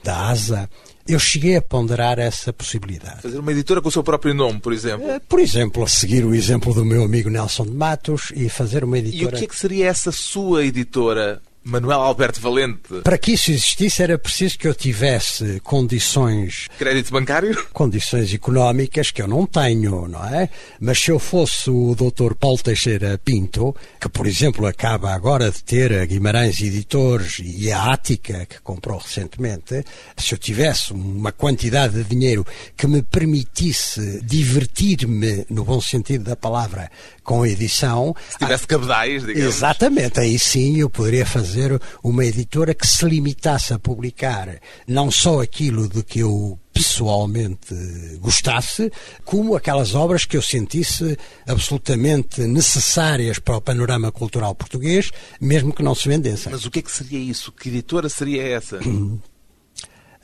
da 0.04 0.30
ASA, 0.30 0.70
eu 1.08 1.20
cheguei 1.20 1.56
a 1.56 1.62
ponderar 1.62 2.18
essa 2.20 2.52
possibilidade. 2.52 3.22
Fazer 3.22 3.38
uma 3.40 3.52
editora 3.52 3.82
com 3.82 3.88
o 3.90 3.92
seu 3.92 4.04
próprio 4.04 4.34
nome, 4.34 4.60
por 4.60 4.74
exemplo. 4.74 5.08
Eh, 5.10 5.20
Por 5.20 5.40
exemplo, 5.40 5.84
a 5.84 5.88
seguir 5.88 6.26
o 6.26 6.34
exemplo 6.36 6.74
do 6.74 6.84
meu 6.84 7.04
amigo 7.04 7.30
Nelson 7.30 7.66
de 7.66 7.72
Matos 7.72 8.32
e 8.36 8.50
fazer 8.50 8.84
uma 8.84 8.98
E 8.98 9.02
o 9.02 9.06
editora. 9.08 9.38
que 9.38 9.44
é 9.46 9.48
que 9.48 9.56
seria 9.56 9.88
essa 9.88 10.12
sua 10.12 10.66
editora, 10.66 11.42
Manuel 11.68 12.00
Alberto 12.00 12.40
Valente? 12.40 13.02
Para 13.04 13.18
que 13.18 13.34
isso 13.34 13.52
existisse 13.52 14.02
era 14.02 14.18
preciso 14.18 14.58
que 14.58 14.66
eu 14.66 14.74
tivesse 14.74 15.60
condições 15.60 16.68
Crédito 16.78 17.12
bancário? 17.12 17.68
condições 17.74 18.34
económicas 18.34 19.12
que 19.12 19.22
eu 19.22 19.28
não 19.28 19.46
tenho, 19.46 20.08
não 20.08 20.24
é? 20.24 20.50
Mas 20.80 20.98
se 20.98 21.12
eu 21.12 21.20
fosse 21.20 21.70
o 21.70 21.94
Dr. 21.94 22.36
Paulo 22.36 22.58
Teixeira 22.58 23.20
Pinto, 23.24 23.76
que 24.00 24.08
por 24.08 24.26
exemplo 24.26 24.66
acaba 24.66 25.14
agora 25.14 25.52
de 25.52 25.62
ter 25.62 25.92
a 25.92 26.06
Guimarães 26.06 26.62
Editores 26.62 27.42
e 27.44 27.70
a 27.70 27.92
Ática, 27.92 28.46
que 28.46 28.62
comprou 28.62 28.98
recentemente, 28.98 29.84
se 30.16 30.34
eu 30.34 30.38
tivesse 30.38 30.94
uma 30.94 31.34
quantidade 31.34 31.96
de 31.96 32.04
dinheiro 32.06 32.46
que 32.78 32.88
me 32.88 33.02
permitisse 33.02 34.22
divertir-me, 34.24 35.46
no 35.50 35.66
bom 35.66 35.82
sentido 35.82 36.24
da 36.24 36.36
palavra, 36.38 36.90
com 37.24 37.44
a 37.44 37.50
edição, 37.50 38.16
Se 38.30 38.38
tivesse 38.38 38.66
cabedais, 38.66 39.26
digamos. 39.26 39.56
Exatamente, 39.56 40.22
aí 40.22 40.40
sim 40.40 40.80
eu 40.80 40.90
poderia 40.90 41.26
fazer 41.26 41.57
uma 42.04 42.26
editora 42.26 42.74
que 42.74 42.86
se 42.86 43.06
limitasse 43.06 43.74
a 43.74 43.80
publicar 43.80 44.60
não 44.88 45.10
só 45.12 45.42
aquilo 45.42 45.88
de 45.88 46.04
que 46.04 46.20
eu 46.20 46.60
pessoalmente 46.74 47.74
gostasse, 48.20 48.92
como 49.26 49.56
aquelas 49.56 49.96
obras 49.96 50.26
que 50.26 50.38
eu 50.38 50.42
sentisse 50.42 51.18
absolutamente 51.48 52.42
necessárias 52.42 53.40
para 53.40 53.58
o 53.58 53.62
panorama 53.62 54.12
cultural 54.12 54.54
português, 54.54 55.12
mesmo 55.42 55.74
que 55.74 55.82
não 55.82 55.96
se 55.96 56.08
vendessem. 56.08 56.52
Mas 56.52 56.66
o 56.66 56.72
que 56.72 56.80
é 56.80 56.82
que 56.82 56.92
seria 56.92 57.20
isso? 57.20 57.52
Que 57.52 57.70
editora 57.70 58.10
seria 58.10 58.44
essa? 58.44 58.80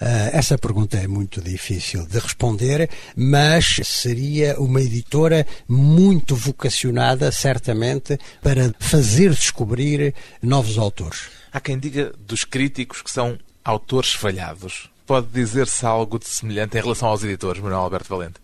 Ah, 0.05 0.31
essa 0.33 0.57
pergunta 0.57 0.97
é 0.97 1.07
muito 1.07 1.41
difícil 1.41 2.05
de 2.05 2.19
responder, 2.19 2.89
mas 3.15 3.79
seria 3.85 4.59
uma 4.59 4.81
editora 4.81 5.47
muito 5.65 6.35
vocacionada, 6.35 7.31
certamente, 7.31 8.19
para 8.41 8.75
fazer 8.79 9.29
descobrir 9.29 10.13
novos 10.41 10.77
autores. 10.77 11.29
Há 11.53 11.61
quem 11.61 11.79
diga 11.79 12.11
dos 12.19 12.43
críticos 12.43 13.01
que 13.01 13.09
são 13.09 13.39
autores 13.63 14.11
falhados. 14.11 14.89
Pode 15.05 15.27
dizer-se 15.27 15.85
algo 15.85 16.19
de 16.19 16.27
semelhante 16.27 16.77
em 16.77 16.81
relação 16.81 17.07
aos 17.07 17.23
editores, 17.23 17.61
Manuel 17.61 17.79
Alberto 17.79 18.09
Valente? 18.09 18.41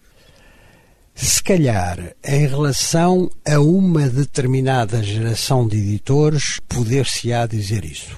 Se 1.13 1.43
calhar, 1.43 2.15
em 2.23 2.47
relação 2.47 3.29
a 3.45 3.59
uma 3.59 4.07
determinada 4.07 5.03
geração 5.03 5.67
de 5.67 5.75
editores, 5.75 6.61
poder-se-á 6.69 7.45
dizer 7.45 7.83
isso. 7.83 8.17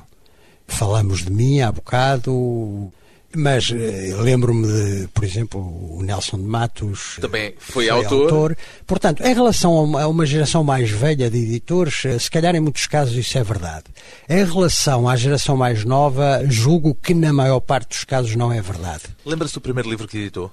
Falamos 0.67 1.25
de 1.25 1.31
mim 1.31 1.61
há 1.61 1.71
bocado, 1.71 2.93
mas 3.35 3.71
eh, 3.71 4.15
lembro-me 4.19 4.67
de, 4.67 5.07
por 5.09 5.23
exemplo, 5.23 5.59
o 5.59 6.01
Nelson 6.03 6.37
de 6.37 6.43
Matos. 6.43 7.17
Também 7.19 7.53
foi 7.57 7.89
autor. 7.89 8.57
Portanto, 8.85 9.21
em 9.23 9.33
relação 9.33 9.77
a 9.77 9.81
uma, 9.81 10.01
a 10.03 10.07
uma 10.07 10.25
geração 10.25 10.63
mais 10.63 10.89
velha 10.89 11.29
de 11.29 11.37
editores, 11.37 12.05
eh, 12.05 12.19
se 12.19 12.29
calhar 12.29 12.55
em 12.55 12.59
muitos 12.59 12.87
casos 12.87 13.15
isso 13.15 13.37
é 13.37 13.43
verdade. 13.43 13.85
Em 14.29 14.43
relação 14.43 15.07
à 15.07 15.15
geração 15.15 15.57
mais 15.57 15.83
nova, 15.85 16.41
julgo 16.47 16.95
que 16.95 17.13
na 17.13 17.33
maior 17.33 17.59
parte 17.59 17.89
dos 17.89 18.03
casos 18.03 18.35
não 18.35 18.51
é 18.51 18.61
verdade. 18.61 19.03
Lembra-se 19.25 19.53
do 19.53 19.61
primeiro 19.61 19.89
livro 19.89 20.07
que 20.07 20.17
editou? 20.17 20.51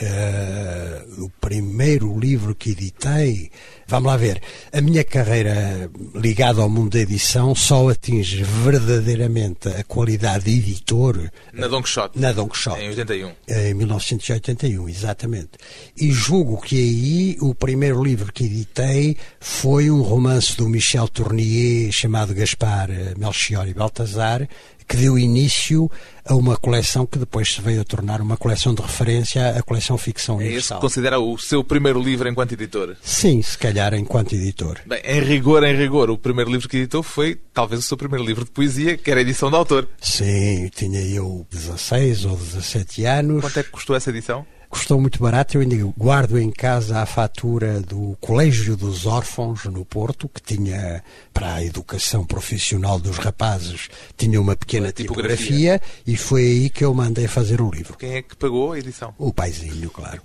Eh, 0.00 1.04
o 1.18 1.30
primeiro 1.40 2.18
livro 2.18 2.52
que 2.54 2.70
editei, 2.70 3.50
vamos 3.86 4.08
lá 4.08 4.16
ver, 4.16 4.42
a 4.72 4.80
minha 4.80 5.04
carreira 5.04 5.88
ligada 6.14 6.60
ao 6.60 6.68
mundo 6.68 6.90
da 6.94 6.98
edição 6.98 7.54
só 7.54 7.88
atinge 7.88 8.42
verdadeiramente 8.42 9.68
a 9.68 9.84
qualidade 9.84 10.46
de 10.46 10.50
editor 10.58 11.30
Na 11.52 11.68
Don 11.68 11.80
Quixote. 11.80 12.18
na 12.18 12.32
Don 12.32 12.48
Quixote. 12.48 12.80
Em 12.80 12.88
81. 12.88 13.32
Em 13.48 13.74
1981, 13.74 14.88
exatamente. 14.88 15.50
E 15.96 16.10
julgo 16.10 16.60
que 16.60 16.76
aí 16.76 17.36
o 17.40 17.54
primeiro 17.54 18.02
livro 18.02 18.32
que 18.32 18.44
editei 18.46 19.16
foi 19.38 19.90
um 19.92 20.02
romance 20.02 20.56
do 20.56 20.68
Michel 20.68 21.06
Tournier 21.06 21.92
chamado 21.92 22.34
Gaspar 22.34 22.90
eh, 22.90 23.14
Melchior 23.16 23.68
e 23.68 23.74
Baltazar, 23.74 24.48
que 24.86 24.96
deu 24.96 25.18
início 25.18 25.90
a 26.26 26.34
uma 26.34 26.56
coleção 26.56 27.06
que 27.06 27.18
depois 27.18 27.52
se 27.52 27.60
veio 27.60 27.80
a 27.80 27.84
tornar 27.84 28.20
uma 28.20 28.36
coleção 28.36 28.74
de 28.74 28.82
referência, 28.82 29.50
a 29.58 29.62
coleção 29.62 29.96
Ficção 29.98 30.40
É 30.40 30.44
Universal. 30.44 30.78
que 30.78 30.82
considera 30.82 31.18
o 31.18 31.36
seu 31.38 31.62
primeiro 31.64 32.00
livro 32.02 32.28
enquanto 32.28 32.52
editor? 32.52 32.96
Sim, 33.02 33.42
se 33.42 33.56
calhar 33.58 33.94
enquanto 33.94 34.34
editor. 34.34 34.80
Bem, 34.86 35.00
em 35.04 35.20
rigor, 35.20 35.62
em 35.64 35.76
rigor, 35.76 36.10
o 36.10 36.16
primeiro 36.18 36.50
livro 36.50 36.68
que 36.68 36.76
editou 36.78 37.02
foi 37.02 37.38
talvez 37.52 37.80
o 37.80 37.82
seu 37.82 37.96
primeiro 37.96 38.24
livro 38.24 38.44
de 38.44 38.50
poesia, 38.50 38.96
que 38.96 39.10
era 39.10 39.20
a 39.20 39.22
edição 39.22 39.50
de 39.50 39.56
autor. 39.56 39.88
Sim, 40.00 40.68
tinha 40.74 41.00
eu 41.00 41.46
16 41.50 42.24
ou 42.24 42.36
17 42.36 43.04
anos. 43.04 43.40
Quanto 43.42 43.58
é 43.58 43.62
que 43.62 43.70
custou 43.70 43.94
essa 43.96 44.10
edição? 44.10 44.46
Custou 44.74 45.00
muito 45.00 45.20
barato, 45.20 45.56
eu 45.56 45.60
ainda 45.60 45.76
guardo 45.96 46.36
em 46.36 46.50
casa 46.50 46.98
a 46.98 47.06
fatura 47.06 47.80
do 47.80 48.16
Colégio 48.20 48.76
dos 48.76 49.06
Órfãos 49.06 49.66
no 49.66 49.84
Porto, 49.84 50.28
que 50.28 50.42
tinha 50.42 51.00
para 51.32 51.54
a 51.54 51.64
educação 51.64 52.24
profissional 52.26 52.98
dos 52.98 53.16
rapazes, 53.18 53.88
tinha 54.16 54.40
uma 54.40 54.56
pequena 54.56 54.86
Uma 54.86 54.92
tipografia. 54.92 55.36
tipografia 55.36 55.80
e 56.04 56.16
foi 56.16 56.42
aí 56.42 56.70
que 56.70 56.84
eu 56.84 56.92
mandei 56.92 57.28
fazer 57.28 57.60
o 57.60 57.70
livro. 57.70 57.96
Quem 57.96 58.14
é 58.14 58.22
que 58.22 58.34
pagou 58.34 58.72
a 58.72 58.78
edição? 58.80 59.14
O 59.16 59.32
paizinho, 59.32 59.88
claro. 59.90 60.20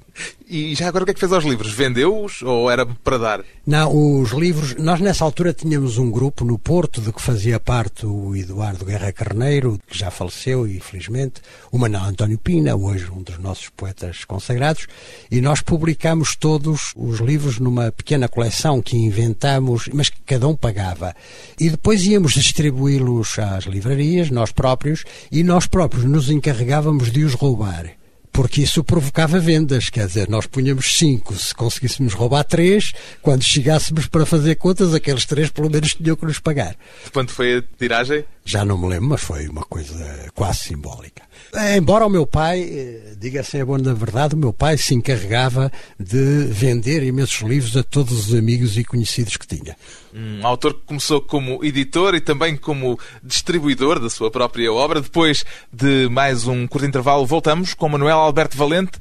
E 0.47 0.73
já 0.73 0.87
agora 0.87 1.03
o 1.03 1.05
que 1.05 1.11
é 1.11 1.13
que 1.13 1.19
fez 1.19 1.31
aos 1.31 1.43
livros? 1.43 1.71
Vendeu-os 1.71 2.41
ou 2.41 2.71
era 2.71 2.85
para 2.85 3.17
dar? 3.17 3.43
Não, 3.65 4.21
os 4.21 4.31
livros, 4.31 4.75
nós 4.77 4.99
nessa 4.99 5.23
altura 5.23 5.53
tínhamos 5.53 5.99
um 5.99 6.09
grupo 6.09 6.43
no 6.43 6.57
Porto, 6.57 7.01
de 7.01 7.13
que 7.13 7.21
fazia 7.21 7.59
parte 7.59 8.05
o 8.05 8.35
Eduardo 8.35 8.83
Guerra 8.83 9.11
Carneiro, 9.11 9.79
que 9.87 9.95
já 9.95 10.09
faleceu, 10.09 10.67
infelizmente, 10.67 11.41
o 11.71 11.77
Manuel 11.77 12.05
António 12.05 12.39
Pina, 12.39 12.75
hoje 12.75 13.11
um 13.11 13.21
dos 13.21 13.37
nossos 13.37 13.69
poetas 13.69 14.25
consagrados, 14.25 14.87
e 15.29 15.39
nós 15.39 15.61
publicámos 15.61 16.35
todos 16.35 16.93
os 16.95 17.19
livros 17.19 17.59
numa 17.59 17.91
pequena 17.91 18.27
coleção 18.27 18.81
que 18.81 18.97
inventamos, 18.97 19.87
mas 19.93 20.09
que 20.09 20.19
cada 20.25 20.47
um 20.47 20.55
pagava. 20.55 21.15
E 21.59 21.69
depois 21.69 22.03
íamos 22.05 22.33
distribuí-los 22.33 23.37
às 23.37 23.65
livrarias, 23.65 24.31
nós 24.31 24.51
próprios, 24.51 25.03
e 25.31 25.43
nós 25.43 25.67
próprios 25.67 26.05
nos 26.05 26.31
encarregávamos 26.31 27.11
de 27.11 27.23
os 27.23 27.35
roubar 27.35 27.98
porque 28.31 28.61
isso 28.61 28.83
provocava 28.83 29.39
vendas, 29.39 29.89
quer 29.89 30.07
dizer, 30.07 30.29
nós 30.29 30.45
punhamos 30.45 30.97
cinco, 30.97 31.35
se 31.35 31.53
conseguíssemos 31.53 32.13
roubar 32.13 32.43
três, 32.43 32.93
quando 33.21 33.43
chegássemos 33.43 34.07
para 34.07 34.25
fazer 34.25 34.55
contas, 34.55 34.93
aqueles 34.93 35.25
três 35.25 35.49
pelo 35.49 35.69
menos 35.69 35.93
tinham 35.93 36.15
que 36.15 36.25
nos 36.25 36.39
pagar. 36.39 36.75
Quanto 37.11 37.31
foi 37.31 37.57
a 37.57 37.63
tiragem? 37.77 38.23
Já 38.49 38.65
não 38.65 38.79
me 38.79 38.87
lembro, 38.87 39.09
mas 39.09 39.21
foi 39.21 39.47
uma 39.47 39.61
coisa 39.61 39.95
quase 40.33 40.61
simbólica. 40.61 41.21
Eh, 41.53 41.77
Embora 41.77 42.07
o 42.07 42.09
meu 42.09 42.25
pai, 42.25 42.61
eh, 42.61 43.13
diga-se 43.15 43.61
a 43.61 43.63
boa 43.63 43.77
da 43.77 43.93
verdade, 43.93 44.33
o 44.33 44.37
meu 44.39 44.51
pai 44.51 44.75
se 44.75 44.95
encarregava 44.95 45.71
de 45.99 46.45
vender 46.45 47.03
imensos 47.03 47.47
livros 47.47 47.77
a 47.77 47.83
todos 47.83 48.27
os 48.27 48.33
amigos 48.33 48.75
e 48.75 48.83
conhecidos 48.83 49.37
que 49.37 49.45
tinha. 49.45 49.77
Um 50.11 50.47
autor 50.47 50.73
que 50.73 50.79
começou 50.87 51.21
como 51.21 51.63
editor 51.63 52.15
e 52.15 52.21
também 52.21 52.57
como 52.57 52.99
distribuidor 53.23 53.99
da 53.99 54.09
sua 54.09 54.31
própria 54.31 54.73
obra. 54.73 54.99
Depois 54.99 55.45
de 55.71 56.09
mais 56.09 56.47
um 56.47 56.65
curto 56.65 56.87
intervalo, 56.87 57.27
voltamos 57.27 57.75
com 57.75 57.87
Manuel 57.87 58.17
Alberto 58.17 58.57
Valente 58.57 58.97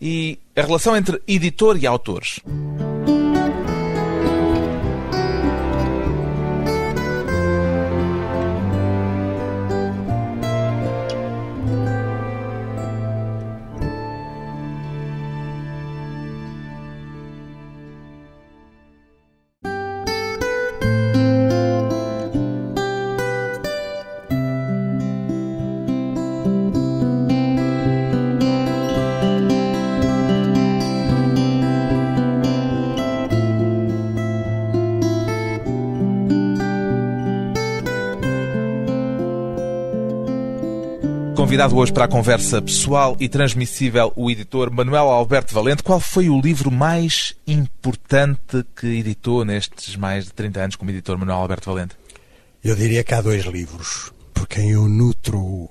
e 0.00 0.38
a 0.54 0.62
relação 0.62 0.96
entre 0.96 1.20
editor 1.26 1.76
e 1.76 1.88
autores. 1.88 2.38
Convidado 41.52 41.76
hoje 41.76 41.92
para 41.92 42.06
a 42.06 42.08
conversa 42.08 42.62
pessoal 42.62 43.14
e 43.20 43.28
transmissível 43.28 44.10
o 44.16 44.30
editor 44.30 44.70
Manuel 44.70 45.10
Alberto 45.10 45.52
Valente. 45.52 45.82
Qual 45.82 46.00
foi 46.00 46.30
o 46.30 46.40
livro 46.40 46.70
mais 46.70 47.34
importante 47.46 48.64
que 48.74 48.86
editou 48.86 49.44
nestes 49.44 49.94
mais 49.94 50.24
de 50.24 50.32
30 50.32 50.60
anos 50.60 50.76
como 50.76 50.90
editor 50.90 51.18
Manuel 51.18 51.36
Alberto 51.36 51.68
Valente? 51.70 51.94
Eu 52.64 52.74
diria 52.74 53.04
que 53.04 53.12
há 53.12 53.20
dois 53.20 53.44
livros 53.44 54.10
por 54.32 54.48
quem 54.48 54.70
eu 54.70 54.88
nutro 54.88 55.68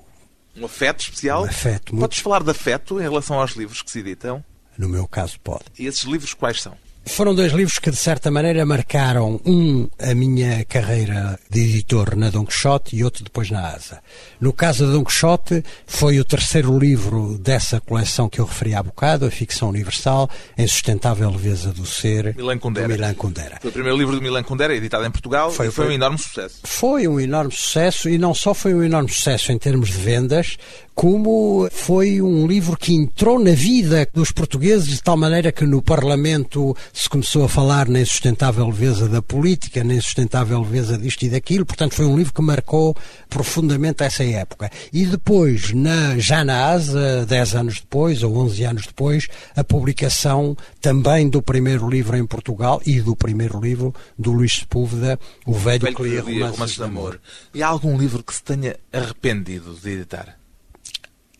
um 0.56 0.64
afeto 0.64 1.00
especial? 1.00 1.42
Um 1.42 1.46
afeto. 1.46 1.96
Podes 1.96 2.20
falar 2.20 2.44
de 2.44 2.50
afeto 2.52 3.00
em 3.00 3.02
relação 3.02 3.40
aos 3.40 3.56
livros 3.56 3.82
que 3.82 3.90
se 3.90 3.98
editam? 3.98 4.44
No 4.78 4.88
meu 4.88 5.08
caso, 5.08 5.40
pode. 5.40 5.64
E 5.76 5.86
esses 5.86 6.04
livros 6.04 6.32
quais 6.32 6.62
são? 6.62 6.76
Foram 7.04 7.34
dois 7.34 7.52
livros 7.52 7.78
que, 7.78 7.90
de 7.90 7.96
certa 7.96 8.30
maneira, 8.30 8.64
marcaram 8.64 9.40
um 9.44 9.88
a 9.98 10.14
minha 10.14 10.64
carreira 10.64 11.38
de 11.50 11.60
editor 11.60 12.16
na 12.16 12.30
Don 12.30 12.46
Quixote 12.46 12.96
e 12.96 13.04
outro 13.04 13.24
depois 13.24 13.50
na 13.50 13.68
Asa. 13.68 14.00
No 14.40 14.52
caso 14.52 14.86
da 14.86 14.92
Don 14.92 15.04
Quixote, 15.04 15.64
foi 15.86 16.20
o 16.20 16.24
terceiro 16.24 16.78
livro 16.78 17.38
dessa 17.38 17.80
coleção 17.80 18.28
que 18.28 18.40
eu 18.40 18.44
referi 18.44 18.74
há 18.74 18.82
bocado, 18.82 19.26
a 19.26 19.30
ficção 19.30 19.68
universal, 19.68 20.30
em 20.56 20.66
sustentável 20.66 21.30
leveza 21.30 21.72
do 21.72 21.84
ser, 21.84 22.34
Milan 22.36 22.58
Kundera. 22.58 22.88
Milan 22.88 23.14
Kundera. 23.14 23.58
Foi 23.60 23.70
o 23.70 23.72
primeiro 23.72 23.98
livro 23.98 24.14
de 24.14 24.22
Milan 24.22 24.42
Kundera, 24.42 24.74
editado 24.74 25.04
em 25.04 25.10
Portugal, 25.10 25.50
foi, 25.50 25.66
foi, 25.66 25.86
foi 25.86 25.92
um 25.92 25.96
enorme 25.96 26.18
sucesso. 26.18 26.60
Foi 26.64 27.08
um 27.08 27.20
enorme 27.20 27.52
sucesso, 27.52 28.08
e 28.08 28.16
não 28.16 28.32
só 28.32 28.54
foi 28.54 28.74
um 28.74 28.82
enorme 28.82 29.10
sucesso 29.10 29.52
em 29.52 29.58
termos 29.58 29.90
de 29.90 29.98
vendas, 29.98 30.56
como 30.94 31.68
foi 31.72 32.20
um 32.20 32.46
livro 32.46 32.76
que 32.76 32.94
entrou 32.94 33.38
na 33.38 33.52
vida 33.52 34.06
dos 34.12 34.30
portugueses 34.30 34.88
de 34.88 35.02
tal 35.02 35.16
maneira 35.16 35.50
que 35.50 35.64
no 35.64 35.82
Parlamento 35.82 36.76
se 36.92 37.08
começou 37.08 37.44
a 37.44 37.48
falar 37.48 37.88
na 37.88 38.00
insustentável 38.00 38.66
leveza 38.66 39.08
da 39.08 39.22
política, 39.22 39.82
na 39.82 39.94
insustentável 39.94 40.60
leveza 40.60 40.98
disto 40.98 41.22
e 41.22 41.30
daquilo, 41.30 41.64
portanto 41.64 41.94
foi 41.94 42.06
um 42.06 42.16
livro 42.16 42.32
que 42.32 42.42
marcou 42.42 42.96
profundamente 43.28 44.02
essa 44.02 44.22
época. 44.24 44.70
E 44.92 45.04
depois, 45.06 45.72
na, 45.72 46.18
já 46.18 46.44
na 46.44 46.70
ASA, 46.70 47.24
10 47.26 47.54
anos 47.54 47.80
depois, 47.80 48.22
ou 48.22 48.36
11 48.36 48.64
anos 48.64 48.86
depois, 48.86 49.28
a 49.56 49.64
publicação 49.64 50.56
também 50.80 51.28
do 51.28 51.42
primeiro 51.42 51.88
livro 51.88 52.16
em 52.16 52.26
Portugal 52.26 52.80
e 52.84 53.00
do 53.00 53.16
primeiro 53.16 53.60
livro 53.60 53.94
do 54.18 54.32
Luís 54.32 54.56
Sepúlveda, 54.56 55.18
O 55.46 55.52
Velho, 55.52 55.80
Velho 55.80 55.96
que 55.96 56.02
lia 56.02 56.20
romances, 56.20 56.50
romances 56.52 56.76
de 56.76 56.82
amor. 56.82 57.20
E 57.54 57.62
há 57.62 57.68
algum 57.68 57.96
livro 57.96 58.22
que 58.22 58.34
se 58.34 58.42
tenha 58.42 58.76
arrependido 58.92 59.74
de 59.74 59.90
editar? 59.90 60.41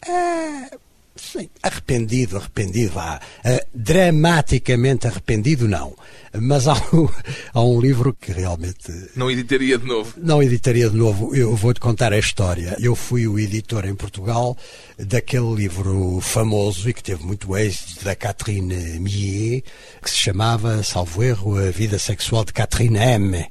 É, 0.06 0.76
sim, 1.14 1.48
arrependido, 1.62 2.36
arrependido, 2.36 2.92
vá. 2.92 3.20
Uh, 3.44 3.64
dramaticamente 3.74 5.06
arrependido, 5.06 5.68
não. 5.68 5.94
Mas 6.40 6.66
há 6.66 6.74
um, 6.92 7.08
há 7.54 7.62
um 7.62 7.80
livro 7.80 8.16
que 8.18 8.32
realmente. 8.32 8.90
Não 9.14 9.30
editaria 9.30 9.78
de 9.78 9.86
novo? 9.86 10.14
Não 10.16 10.42
editaria 10.42 10.90
de 10.90 10.96
novo. 10.96 11.34
Eu 11.34 11.54
vou-te 11.54 11.80
contar 11.80 12.12
a 12.12 12.18
história. 12.18 12.76
Eu 12.80 12.96
fui 12.96 13.28
o 13.28 13.38
editor 13.38 13.84
em 13.84 13.94
Portugal 13.94 14.56
daquele 14.98 15.54
livro 15.54 16.20
famoso 16.20 16.88
e 16.88 16.94
que 16.94 17.02
teve 17.02 17.24
muito 17.24 17.56
êxito 17.56 18.04
da 18.04 18.16
Catherine 18.16 18.98
Millet, 18.98 19.64
que 20.02 20.10
se 20.10 20.16
chamava, 20.16 20.82
salvo 20.82 21.22
erro, 21.22 21.56
A 21.56 21.70
Vida 21.70 21.98
Sexual 21.98 22.44
de 22.44 22.52
Catherine 22.52 22.98
M 22.98 23.46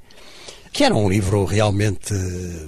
que 0.72 0.86
era 0.86 0.96
um 0.96 1.10
livro 1.10 1.44
realmente 1.44 2.14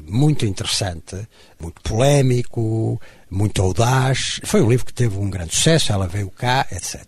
muito 0.06 0.46
interessante, 0.46 1.16
muito 1.60 1.82
polémico, 1.82 3.00
muito 3.34 3.62
audaz. 3.62 4.40
Foi 4.44 4.62
um 4.62 4.70
livro 4.70 4.86
que 4.86 4.94
teve 4.94 5.18
um 5.18 5.30
grande 5.30 5.56
sucesso, 5.56 5.92
ela 5.92 6.08
veio 6.08 6.30
cá, 6.30 6.66
etc. 6.72 7.02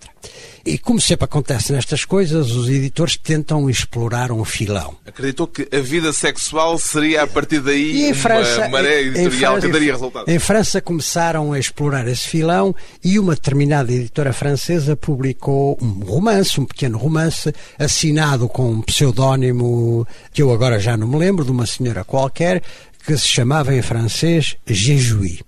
E 0.66 0.80
como 0.80 1.00
sempre 1.00 1.26
acontece 1.26 1.72
nestas 1.72 2.04
coisas, 2.04 2.50
os 2.50 2.68
editores 2.68 3.16
tentam 3.16 3.70
explorar 3.70 4.32
um 4.32 4.44
filão. 4.44 4.96
Acreditou 5.06 5.46
que 5.46 5.68
a 5.72 5.80
vida 5.80 6.12
sexual 6.12 6.80
seria 6.80 7.22
a 7.22 7.28
partir 7.28 7.60
daí 7.60 8.08
uma 8.08 8.16
França, 8.16 8.68
maré 8.70 9.02
editorial 9.02 9.54
França, 9.54 9.68
que 9.68 9.74
daria 9.74 9.92
resultado? 9.94 10.28
Em 10.28 10.40
França 10.40 10.82
começaram 10.82 11.54
a 11.54 11.60
explorar 11.60 12.08
esse 12.08 12.28
filão 12.28 12.76
e 13.04 13.20
uma 13.20 13.36
determinada 13.36 13.92
editora 13.94 14.34
francesa 14.34 14.96
publicou 14.96 15.78
um 15.80 16.04
romance, 16.04 16.60
um 16.60 16.66
pequeno 16.66 16.98
romance, 16.98 17.54
assinado 17.78 18.50
com 18.50 18.72
um 18.72 18.82
pseudónimo 18.82 20.08
que 20.34 20.42
eu 20.42 20.52
agora 20.52 20.80
já 20.80 20.98
não 20.98 21.08
me 21.08 21.18
lembro, 21.18 21.46
de 21.46 21.52
uma 21.52 21.68
senhora 21.68 22.04
qualquer, 22.04 22.64
que 23.06 23.16
se 23.16 23.28
chamava 23.28 23.76
em 23.76 23.84
francês 23.84 24.56
Jéjuí. 24.66 25.42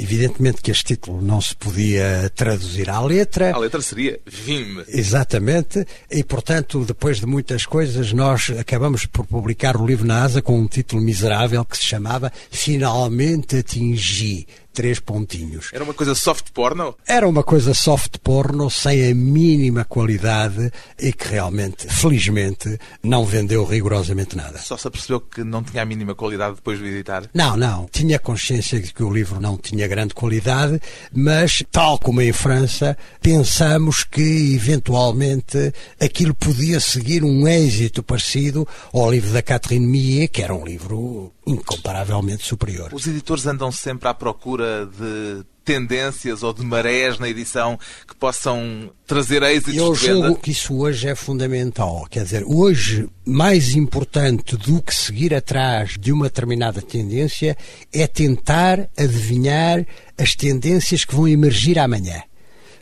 Evidentemente 0.00 0.62
que 0.62 0.70
este 0.70 0.94
título 0.94 1.20
não 1.20 1.40
se 1.40 1.56
podia 1.56 2.30
traduzir 2.34 2.88
à 2.88 3.00
letra. 3.00 3.52
A 3.52 3.58
letra 3.58 3.82
seria 3.82 4.20
Vime. 4.24 4.84
Exatamente. 4.86 5.84
E, 6.08 6.22
portanto, 6.22 6.84
depois 6.84 7.18
de 7.18 7.26
muitas 7.26 7.66
coisas, 7.66 8.12
nós 8.12 8.52
acabamos 8.58 9.06
por 9.06 9.26
publicar 9.26 9.76
o 9.76 9.84
livro 9.84 10.06
na 10.06 10.22
ASA 10.22 10.40
com 10.40 10.58
um 10.58 10.68
título 10.68 11.02
miserável 11.02 11.64
que 11.64 11.76
se 11.76 11.84
chamava 11.84 12.32
Finalmente 12.50 13.56
Atingi 13.56 14.46
três 14.72 15.00
pontinhos. 15.00 15.70
Era 15.72 15.84
uma 15.84 15.94
coisa 15.94 16.14
soft 16.14 16.50
porno? 16.52 16.94
Era 17.06 17.28
uma 17.28 17.42
coisa 17.42 17.74
soft 17.74 18.18
porno 18.18 18.70
sem 18.70 19.10
a 19.10 19.14
mínima 19.14 19.84
qualidade 19.84 20.70
e 20.98 21.12
que 21.12 21.28
realmente, 21.28 21.86
felizmente, 21.88 22.78
não 23.02 23.24
vendeu 23.24 23.64
rigorosamente 23.64 24.36
nada. 24.36 24.58
Só 24.58 24.76
se 24.76 24.86
apercebeu 24.86 25.20
que 25.20 25.42
não 25.42 25.62
tinha 25.62 25.82
a 25.82 25.86
mínima 25.86 26.14
qualidade 26.14 26.56
depois 26.56 26.78
de 26.78 26.86
editar? 26.86 27.24
Não, 27.34 27.56
não. 27.56 27.88
Tinha 27.90 28.18
consciência 28.18 28.80
de 28.80 28.92
que 28.92 29.02
o 29.02 29.12
livro 29.12 29.40
não 29.40 29.56
tinha 29.56 29.88
grande 29.88 30.14
qualidade, 30.14 30.80
mas, 31.12 31.62
tal 31.70 31.98
como 31.98 32.20
em 32.20 32.32
França, 32.32 32.96
pensamos 33.20 34.04
que, 34.04 34.54
eventualmente, 34.54 35.72
aquilo 36.00 36.34
podia 36.34 36.80
seguir 36.80 37.24
um 37.24 37.48
êxito 37.48 38.02
parecido 38.02 38.66
ao 38.92 39.10
livro 39.10 39.32
da 39.32 39.42
Catherine 39.42 39.86
Millet, 39.86 40.28
que 40.28 40.42
era 40.42 40.54
um 40.54 40.64
livro 40.64 41.32
incomparavelmente 41.46 42.44
superior. 42.44 42.90
Os 42.92 43.06
editores 43.06 43.46
andam 43.46 43.72
sempre 43.72 44.08
à 44.08 44.14
procura 44.14 44.57
de 44.86 45.44
tendências 45.64 46.42
ou 46.42 46.54
de 46.54 46.64
marés 46.64 47.18
na 47.18 47.28
edição 47.28 47.78
que 48.06 48.16
possam 48.16 48.90
trazer 49.06 49.42
êxitos 49.42 49.76
Eu 49.76 49.92
de 49.92 50.00
venda? 50.00 50.28
julgo 50.28 50.40
que 50.40 50.50
isso 50.50 50.74
hoje 50.74 51.08
é 51.08 51.14
fundamental. 51.14 52.06
Quer 52.10 52.24
dizer, 52.24 52.42
hoje, 52.46 53.06
mais 53.22 53.74
importante 53.74 54.56
do 54.56 54.80
que 54.80 54.94
seguir 54.94 55.34
atrás 55.34 55.96
de 56.00 56.10
uma 56.10 56.24
determinada 56.24 56.80
tendência 56.80 57.54
é 57.92 58.06
tentar 58.06 58.88
adivinhar 58.96 59.86
as 60.16 60.34
tendências 60.34 61.04
que 61.04 61.14
vão 61.14 61.28
emergir 61.28 61.78
amanhã. 61.78 62.22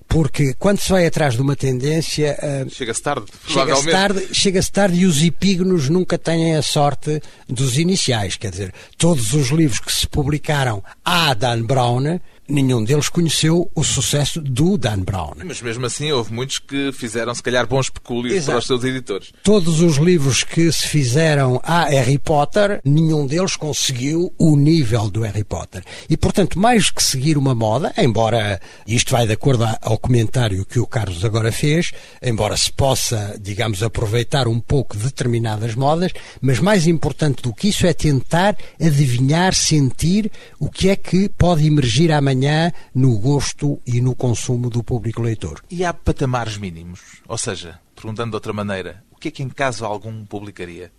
Porque 0.09 0.55
quando 0.59 0.79
se 0.79 0.91
vai 0.91 1.07
atrás 1.07 1.35
de 1.35 1.43
uma 1.43 1.57
tendência. 1.57 2.39
Uh, 2.41 2.71
chega-se 2.71 3.03
tarde, 3.03 3.27
Chega-se 3.47 3.91
tarde, 3.91 4.29
chega 4.33 4.63
tarde 4.73 5.01
e 5.01 5.07
os 5.07 5.23
epígonos 5.23 5.89
nunca 5.89 6.17
têm 6.17 6.55
a 6.55 6.63
sorte 6.63 7.21
dos 7.49 7.79
iniciais. 7.79 8.37
Quer 8.37 8.51
dizer, 8.51 8.75
todos 8.97 9.33
os 9.35 9.49
livros 9.49 9.81
que 9.81 9.93
se 9.93 10.07
publicaram 10.07 10.83
a 11.05 11.35
Dan 11.35 11.63
Brown 11.63 12.21
nenhum 12.49 12.85
deles 12.85 13.09
conheceu 13.09 13.71
o 13.75 13.83
sucesso 13.83 14.41
do 14.41 14.77
Dan 14.79 15.01
Brown. 15.01 15.33
Mas 15.45 15.61
mesmo 15.61 15.87
assim 15.87 16.13
houve 16.13 16.33
muitos 16.33 16.59
que 16.59 16.93
fizeram 16.93 17.35
se 17.35 17.43
calhar 17.43 17.67
bons 17.67 17.91
pecúlios 17.91 18.45
para 18.45 18.59
os 18.59 18.67
seus 18.67 18.85
editores. 18.85 19.33
Todos 19.43 19.81
os 19.81 19.97
livros 19.97 20.45
que 20.45 20.71
se 20.71 20.87
fizeram 20.87 21.61
a 21.63 21.85
Harry 21.85 22.19
Potter, 22.19 22.81
nenhum 22.85 23.27
deles 23.27 23.57
conseguiu 23.57 24.33
o 24.39 24.57
nível 24.57 25.11
do 25.11 25.23
Harry 25.23 25.45
Potter. 25.45 25.83
E 26.09 26.17
portanto, 26.17 26.59
mais 26.59 26.91
que 26.91 27.03
seguir 27.03 27.37
uma 27.37 27.55
moda, 27.55 27.93
embora 27.99 28.61
isto 28.87 29.13
vai 29.13 29.27
de 29.27 29.33
acordo 29.33 29.67
ao 29.83 29.99
comentário 29.99 30.65
que 30.65 30.79
o 30.79 30.87
Carlos 30.87 31.25
agora 31.25 31.51
fez, 31.51 31.93
embora 32.23 32.57
se 32.57 32.71
possa, 32.73 33.37
digamos, 33.41 33.83
aproveitar 33.83 34.47
um 34.47 34.61
pouco 34.61 34.97
determinadas 34.97 35.75
modas, 35.75 36.13
mas 36.41 36.61
mais 36.61 36.87
importante 36.87 37.43
do 37.43 37.53
que 37.53 37.69
isso 37.69 37.87
é 37.87 37.93
tentar 37.93 38.57
adivinhar, 38.81 39.55
sentir 39.55 40.31
o 40.59 40.71
que 40.71 40.89
é 40.89 40.97
que 40.97 41.29
pode 41.29 41.67
emergir 41.67 42.13
amanhã 42.13 42.36
amanhã 42.37 42.73
no 42.95 43.19
gosto 43.19 43.81
e 43.87 44.01
no 44.01 44.15
consumo 44.15 44.69
do 44.69 44.85
público 44.85 45.23
leitor. 45.23 45.63
E 45.71 45.85
há 45.85 45.93
patamares 45.93 46.59
mínimos? 46.59 47.01
Ou 47.27 47.39
seja, 47.39 47.81
perguntando 47.95 48.31
de 48.31 48.37
outra 48.37 48.53
maneira, 48.53 49.03
o 49.11 49.17
que 49.17 49.29
é 49.29 49.31
que 49.31 49.43
em 49.43 49.49
caso 49.49 49.85
algum 49.85 50.25
publicaria? 50.25 50.93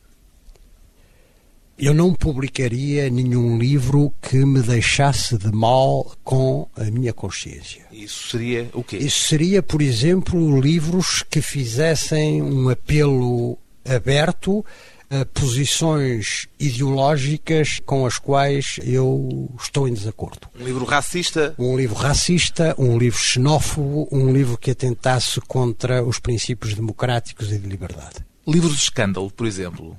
Eu 1.78 1.94
não 1.94 2.12
publicaria 2.12 3.08
nenhum 3.08 3.60
livro 3.60 4.12
que 4.20 4.44
me 4.44 4.64
deixasse 4.64 5.38
de 5.38 5.52
mal 5.52 6.12
com 6.24 6.68
a 6.76 6.86
minha 6.86 7.14
consciência. 7.14 7.86
Isso 7.92 8.30
seria 8.30 8.68
o 8.74 8.84
quê? 8.84 8.98
Isso 8.98 9.28
seria, 9.28 9.62
por 9.62 9.80
exemplo, 9.80 10.60
livros 10.60 11.24
que 11.30 11.40
fizessem 11.40 12.42
um 12.42 12.68
apelo 12.68 13.60
aberto 13.88 14.66
posições 15.34 16.48
ideológicas 16.60 17.80
com 17.86 18.06
as 18.06 18.20
quais 18.20 18.80
eu 18.84 19.50
estou 19.60 19.88
em 19.88 19.94
desacordo. 19.94 20.48
Um 20.60 20.66
livro 20.66 20.86
racista? 20.86 21.56
Um 21.58 21.78
livro 21.78 21.96
racista, 21.96 22.76
um 22.78 22.98
livro 22.98 23.20
xenófobo, 23.20 24.08
um 24.12 24.32
livro 24.32 24.58
que 24.58 24.72
atentasse 24.72 25.40
contra 25.42 26.04
os 26.04 26.20
princípios 26.20 26.74
democráticos 26.74 27.52
e 27.52 27.58
de 27.58 27.68
liberdade. 27.68 28.26
Livros 28.46 28.74
de 28.74 28.82
escândalo, 28.84 29.32
por 29.32 29.48
exemplo, 29.48 29.98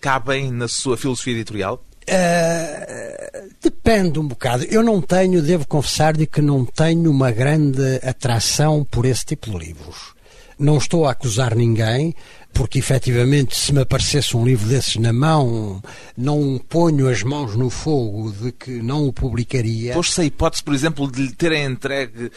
cabem 0.00 0.50
na 0.50 0.66
sua 0.66 0.96
filosofia 0.96 1.34
editorial? 1.34 1.84
Uh, 2.08 3.50
depende 3.62 4.18
um 4.18 4.26
bocado. 4.26 4.64
Eu 4.64 4.82
não 4.82 5.00
tenho, 5.00 5.42
devo 5.42 5.66
confessar-lhe 5.66 6.26
que 6.26 6.40
não 6.40 6.64
tenho 6.64 7.10
uma 7.10 7.30
grande 7.30 8.00
atração 8.02 8.84
por 8.84 9.04
esse 9.04 9.24
tipo 9.26 9.50
de 9.50 9.56
livros 9.56 10.14
Não 10.58 10.76
estou 10.76 11.06
a 11.06 11.12
acusar 11.12 11.54
ninguém, 11.54 12.14
porque 12.52 12.78
efetivamente, 12.78 13.56
se 13.56 13.72
me 13.72 13.80
aparecesse 13.80 14.36
um 14.36 14.44
livro 14.44 14.68
desses 14.68 14.96
na 14.96 15.12
mão, 15.12 15.82
não 16.16 16.58
ponho 16.68 17.08
as 17.08 17.22
mãos 17.22 17.56
no 17.56 17.70
fogo 17.70 18.32
de 18.32 18.52
que 18.52 18.82
não 18.82 19.06
o 19.06 19.12
publicaria. 19.12 19.94
Pôs-se 19.94 20.20
a 20.20 20.24
hipótese, 20.24 20.62
por 20.62 20.74
exemplo, 20.74 21.10
de 21.10 21.22
lhe 21.22 21.32
terem 21.32 21.64
entregue 21.64 22.30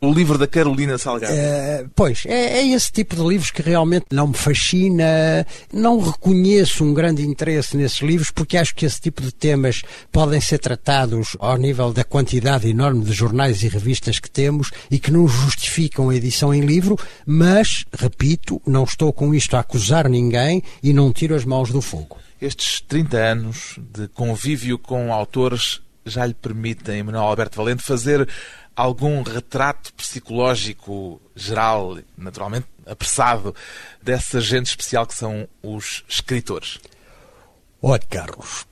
o 0.00 0.12
livro 0.12 0.38
da 0.38 0.46
Carolina 0.46 0.96
Salgado. 0.96 1.32
É, 1.32 1.84
pois, 1.94 2.22
é, 2.26 2.58
é, 2.58 2.68
esse 2.68 2.92
tipo 2.92 3.16
de 3.16 3.22
livros 3.22 3.50
que 3.50 3.62
realmente 3.62 4.06
não 4.12 4.28
me 4.28 4.34
fascina. 4.34 5.44
Não 5.72 5.98
reconheço 6.00 6.84
um 6.84 6.94
grande 6.94 7.26
interesse 7.26 7.76
nesses 7.76 8.00
livros, 8.00 8.30
porque 8.30 8.56
acho 8.56 8.74
que 8.74 8.86
esse 8.86 9.00
tipo 9.00 9.20
de 9.22 9.32
temas 9.32 9.82
podem 10.12 10.40
ser 10.40 10.58
tratados 10.58 11.36
ao 11.40 11.56
nível 11.56 11.92
da 11.92 12.04
quantidade 12.04 12.68
enorme 12.68 13.04
de 13.04 13.12
jornais 13.12 13.62
e 13.62 13.68
revistas 13.68 14.18
que 14.18 14.30
temos 14.30 14.70
e 14.90 14.98
que 14.98 15.10
não 15.10 15.26
justificam 15.26 16.10
a 16.10 16.14
edição 16.14 16.54
em 16.54 16.60
livro, 16.60 16.96
mas, 17.26 17.84
repito, 17.92 18.62
não 18.66 18.84
estou 18.84 19.12
com 19.12 19.34
isto 19.34 19.56
a 19.56 19.60
acusar 19.60 20.08
ninguém 20.08 20.62
e 20.82 20.92
não 20.92 21.12
tiro 21.12 21.34
as 21.34 21.44
mãos 21.44 21.70
do 21.70 21.80
fogo. 21.80 22.18
Estes 22.40 22.80
30 22.82 23.16
anos 23.16 23.78
de 23.92 24.06
convívio 24.08 24.78
com 24.78 25.12
autores 25.12 25.80
já 26.08 26.24
lhe 26.24 26.34
permitem, 26.34 27.02
Manuel 27.02 27.24
Alberto 27.24 27.56
Valente, 27.56 27.82
fazer 27.82 28.26
algum 28.78 29.22
retrato 29.22 29.92
psicológico 29.94 31.20
geral, 31.34 31.98
naturalmente 32.16 32.66
apressado, 32.86 33.52
dessa 34.00 34.40
gente 34.40 34.66
especial 34.66 35.04
que 35.04 35.14
são 35.14 35.48
os 35.60 36.04
escritores? 36.08 36.78
Olha, 37.82 38.00
Carlos, 38.08 38.66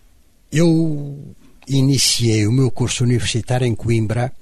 eu 0.53 1.35
iniciei 1.67 2.47
o 2.47 2.53
meu 2.53 2.71
curso 2.71 3.03
universitário 3.03 3.67
em 3.67 3.75
Coimbra, 3.75 4.33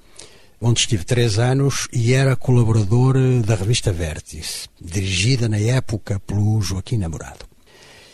onde 0.61 0.81
estive 0.81 1.03
três 1.03 1.39
anos 1.39 1.87
e 1.91 2.13
era 2.13 2.35
colaborador 2.35 3.15
da 3.43 3.55
revista 3.55 3.91
Vértice, 3.91 4.69
dirigida 4.79 5.49
na 5.49 5.57
época 5.57 6.19
pelo 6.19 6.61
Joaquim 6.61 6.97
Namorado. 6.97 7.45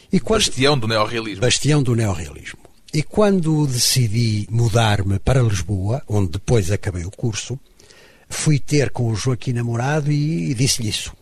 E 0.09 0.21
quando... 0.21 0.45
Bastião 0.45 0.79
do 0.79 0.87
neorrealismo. 0.87 1.41
Bastião 1.41 1.83
do 1.83 1.95
neorrealismo. 1.95 2.60
E 2.93 3.01
quando 3.03 3.65
decidi 3.65 4.45
mudar-me 4.49 5.17
para 5.17 5.41
Lisboa, 5.41 6.03
onde 6.09 6.31
depois 6.31 6.69
acabei 6.71 7.05
o 7.05 7.11
curso, 7.11 7.57
fui 8.29 8.59
ter 8.59 8.89
com 8.89 9.07
o 9.07 9.15
Joaquim 9.15 9.53
Namorado 9.53 10.11
e, 10.11 10.53
disse-lhe 10.53 10.89
isso. 10.89 11.13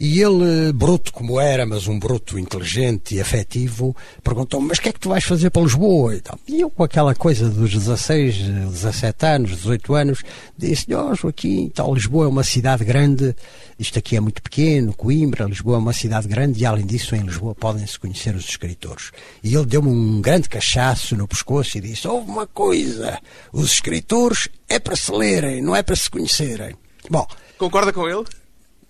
E 0.00 0.22
ele, 0.22 0.72
bruto 0.72 1.12
como 1.12 1.38
era, 1.38 1.66
mas 1.66 1.86
um 1.86 1.98
bruto 1.98 2.38
inteligente 2.38 3.14
e 3.14 3.20
afetivo, 3.20 3.94
perguntou-me: 4.24 4.68
Mas 4.68 4.78
o 4.78 4.80
que 4.80 4.88
é 4.88 4.92
que 4.92 4.98
tu 4.98 5.10
vais 5.10 5.22
fazer 5.22 5.50
para 5.50 5.60
Lisboa? 5.60 6.16
E, 6.16 6.22
tal. 6.22 6.38
e 6.48 6.62
eu, 6.62 6.70
com 6.70 6.82
aquela 6.82 7.14
coisa 7.14 7.50
dos 7.50 7.70
16, 7.70 8.38
17 8.38 9.26
anos, 9.26 9.50
18 9.50 9.94
anos, 9.94 10.22
disse-lhe: 10.56 10.94
Ó, 10.94 11.10
oh, 11.10 11.14
Joaquim, 11.14 11.68
tal, 11.68 11.92
Lisboa 11.92 12.24
é 12.24 12.28
uma 12.28 12.42
cidade 12.42 12.82
grande, 12.82 13.36
isto 13.78 13.98
aqui 13.98 14.16
é 14.16 14.20
muito 14.20 14.40
pequeno, 14.40 14.94
Coimbra, 14.94 15.44
Lisboa 15.44 15.76
é 15.76 15.80
uma 15.80 15.92
cidade 15.92 16.26
grande, 16.26 16.62
e 16.62 16.64
além 16.64 16.86
disso, 16.86 17.14
em 17.14 17.20
Lisboa 17.20 17.54
podem-se 17.54 17.98
conhecer 17.98 18.34
os 18.34 18.48
escritores. 18.48 19.10
E 19.44 19.54
ele 19.54 19.66
deu-me 19.66 19.90
um 19.90 20.22
grande 20.22 20.48
cachaço 20.48 21.14
no 21.14 21.28
pescoço 21.28 21.76
e 21.76 21.80
disse: 21.82 22.08
Houve 22.08 22.30
uma 22.30 22.46
coisa, 22.46 23.18
os 23.52 23.70
escritores 23.72 24.48
é 24.66 24.78
para 24.78 24.96
se 24.96 25.12
lerem, 25.12 25.60
não 25.60 25.76
é 25.76 25.82
para 25.82 25.94
se 25.94 26.08
conhecerem. 26.08 26.74
Bom. 27.10 27.26
Concorda 27.58 27.92
com 27.92 28.08
ele? 28.08 28.24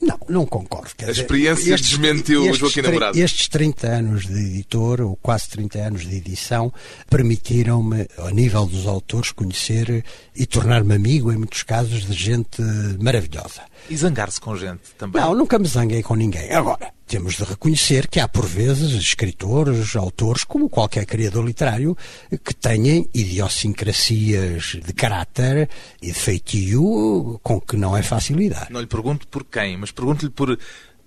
Não, 0.00 0.18
não 0.28 0.46
concordo. 0.46 0.90
Quer 0.96 1.08
a 1.08 1.12
experiência 1.12 1.74
estes, 1.74 1.90
desmentiu 1.90 2.44
estes, 2.44 2.58
Joaquim 2.58 2.82
Namorado. 2.82 3.18
Estes 3.18 3.48
30 3.48 3.86
anos 3.86 4.26
de 4.26 4.38
editor, 4.38 5.02
ou 5.02 5.16
quase 5.16 5.48
30 5.50 5.78
anos 5.78 6.08
de 6.08 6.16
edição, 6.16 6.72
permitiram-me, 7.08 8.08
a 8.18 8.30
nível 8.30 8.64
dos 8.66 8.86
autores, 8.86 9.30
conhecer 9.30 10.04
e 10.34 10.46
tornar-me 10.46 10.94
amigo, 10.94 11.30
em 11.30 11.36
muitos 11.36 11.62
casos, 11.62 12.06
de 12.06 12.14
gente 12.14 12.62
maravilhosa. 12.98 13.62
E 13.88 13.96
zangar-se 13.96 14.40
com 14.40 14.56
gente 14.56 14.82
também? 14.98 15.20
Não, 15.20 15.34
nunca 15.34 15.58
me 15.58 15.66
zanguei 15.66 16.02
com 16.02 16.14
ninguém. 16.14 16.52
Agora, 16.52 16.92
temos 17.06 17.34
de 17.34 17.44
reconhecer 17.44 18.06
que 18.08 18.20
há, 18.20 18.28
por 18.28 18.46
vezes, 18.46 18.92
escritores, 18.92 19.96
autores, 19.96 20.44
como 20.44 20.68
qualquer 20.68 21.06
criador 21.06 21.44
literário, 21.44 21.96
que 22.44 22.54
tenham 22.54 23.04
idiosincrasias 23.12 24.78
de 24.84 24.92
caráter 24.92 25.68
e 26.00 26.06
de 26.08 26.14
feitio 26.14 27.40
com 27.42 27.60
que 27.60 27.76
não 27.76 27.96
é 27.96 28.02
fácil 28.02 28.36
lidar. 28.36 28.68
Não 28.70 28.80
lhe 28.80 28.86
pergunto 28.86 29.26
por 29.26 29.44
quem, 29.44 29.76
mas 29.76 29.90
pergunto-lhe 29.90 30.30
por 30.30 30.56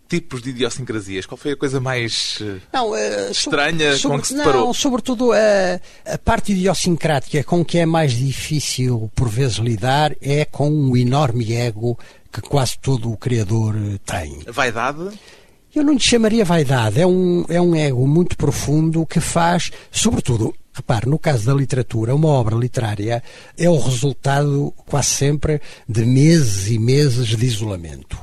tipos 0.07 0.41
de 0.41 0.51
idiosincrasias? 0.51 1.25
Qual 1.25 1.37
foi 1.37 1.53
a 1.53 1.57
coisa 1.57 1.79
mais 1.79 2.37
eh, 2.41 2.57
não, 2.71 2.91
uh, 2.91 3.31
estranha 3.31 3.95
sobre, 3.95 4.17
com 4.17 4.21
que 4.21 4.27
se 4.27 4.35
deparou? 4.35 4.65
Não, 4.67 4.73
sobretudo 4.73 5.31
a, 5.31 5.79
a 6.05 6.17
parte 6.17 6.51
idiosincrática 6.51 7.43
com 7.43 7.63
que 7.65 7.79
é 7.79 7.85
mais 7.85 8.13
difícil, 8.13 9.11
por 9.15 9.29
vezes, 9.29 9.57
lidar 9.57 10.13
é 10.21 10.45
com 10.45 10.69
um 10.69 10.95
enorme 10.95 11.53
ego 11.53 11.97
que 12.33 12.41
quase 12.41 12.79
todo 12.79 13.11
o 13.11 13.17
criador 13.17 13.75
tem. 14.03 14.39
Vaidade? 14.47 15.11
Eu 15.73 15.83
não 15.83 15.93
lhe 15.93 15.99
chamaria 15.99 16.43
vaidade, 16.43 16.99
é 16.99 17.05
um, 17.05 17.45
é 17.47 17.61
um 17.61 17.75
ego 17.75 18.07
muito 18.07 18.35
profundo 18.35 19.05
que 19.05 19.19
faz, 19.19 19.71
sobretudo, 19.91 20.53
repare, 20.73 21.07
no 21.07 21.17
caso 21.17 21.45
da 21.45 21.53
literatura, 21.53 22.13
uma 22.13 22.27
obra 22.27 22.55
literária 22.55 23.23
é 23.57 23.69
o 23.69 23.79
resultado 23.79 24.73
quase 24.85 25.09
sempre 25.09 25.61
de 25.87 26.05
meses 26.05 26.69
e 26.69 26.77
meses 26.77 27.29
de 27.29 27.45
isolamento. 27.45 28.17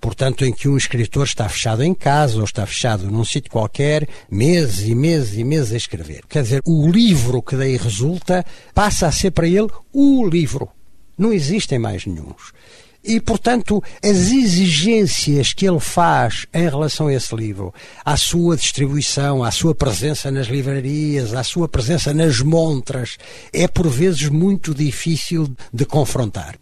Portanto, 0.00 0.44
em 0.44 0.52
que 0.52 0.68
um 0.68 0.76
escritor 0.76 1.24
está 1.24 1.48
fechado 1.48 1.82
em 1.82 1.92
casa 1.92 2.38
ou 2.38 2.44
está 2.44 2.64
fechado 2.64 3.10
num 3.10 3.24
sítio 3.24 3.50
qualquer, 3.50 4.08
meses 4.30 4.86
e 4.86 4.94
meses 4.94 5.36
e 5.36 5.42
meses 5.42 5.72
a 5.72 5.76
escrever. 5.76 6.22
Quer 6.28 6.42
dizer, 6.44 6.62
o 6.64 6.88
livro 6.88 7.42
que 7.42 7.56
daí 7.56 7.76
resulta 7.76 8.44
passa 8.72 9.08
a 9.08 9.12
ser 9.12 9.32
para 9.32 9.48
ele 9.48 9.68
o 9.92 10.24
livro. 10.24 10.68
Não 11.16 11.32
existem 11.32 11.80
mais 11.80 12.06
nenhums. 12.06 12.52
E, 13.02 13.20
portanto, 13.20 13.82
as 14.02 14.30
exigências 14.30 15.52
que 15.52 15.66
ele 15.66 15.80
faz 15.80 16.46
em 16.52 16.68
relação 16.68 17.06
a 17.06 17.14
esse 17.14 17.34
livro, 17.34 17.72
à 18.04 18.16
sua 18.16 18.56
distribuição, 18.56 19.44
à 19.44 19.50
sua 19.50 19.74
presença 19.74 20.30
nas 20.30 20.48
livrarias, 20.48 21.32
à 21.32 21.44
sua 21.44 21.68
presença 21.68 22.12
nas 22.12 22.40
montras, 22.40 23.16
é 23.52 23.68
por 23.68 23.88
vezes 23.88 24.28
muito 24.28 24.74
difícil 24.74 25.54
de 25.72 25.86
confrontar. 25.86 26.56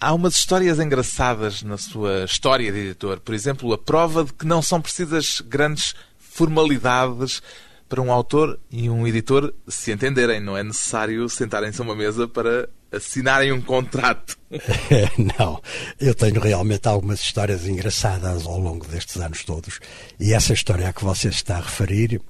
Há 0.00 0.12
umas 0.12 0.34
histórias 0.34 0.78
engraçadas 0.80 1.62
na 1.62 1.78
sua 1.78 2.24
história 2.24 2.70
de 2.70 2.78
editor. 2.78 3.20
Por 3.20 3.34
exemplo, 3.34 3.72
a 3.72 3.78
prova 3.78 4.24
de 4.24 4.34
que 4.34 4.44
não 4.44 4.60
são 4.60 4.80
precisas 4.80 5.40
grandes 5.40 5.94
formalidades 6.18 7.40
para 7.88 8.02
um 8.02 8.10
autor 8.12 8.58
e 8.70 8.90
um 8.90 9.06
editor 9.06 9.54
se 9.68 9.92
entenderem. 9.92 10.40
Não 10.40 10.58
é 10.58 10.64
necessário 10.64 11.28
sentarem-se 11.28 11.80
a 11.80 11.84
uma 11.84 11.94
mesa 11.94 12.26
para 12.26 12.68
assinarem 12.96 13.52
um 13.52 13.60
contrato. 13.60 14.36
Não, 15.38 15.60
eu 16.00 16.14
tenho 16.14 16.40
realmente 16.40 16.86
algumas 16.88 17.20
histórias 17.20 17.66
engraçadas 17.66 18.46
ao 18.46 18.58
longo 18.58 18.86
destes 18.86 19.16
anos 19.16 19.44
todos. 19.44 19.80
E 20.18 20.32
essa 20.32 20.52
história 20.52 20.88
a 20.88 20.92
que 20.92 21.04
você 21.04 21.28
está 21.28 21.56
a 21.56 21.60
referir 21.60 22.20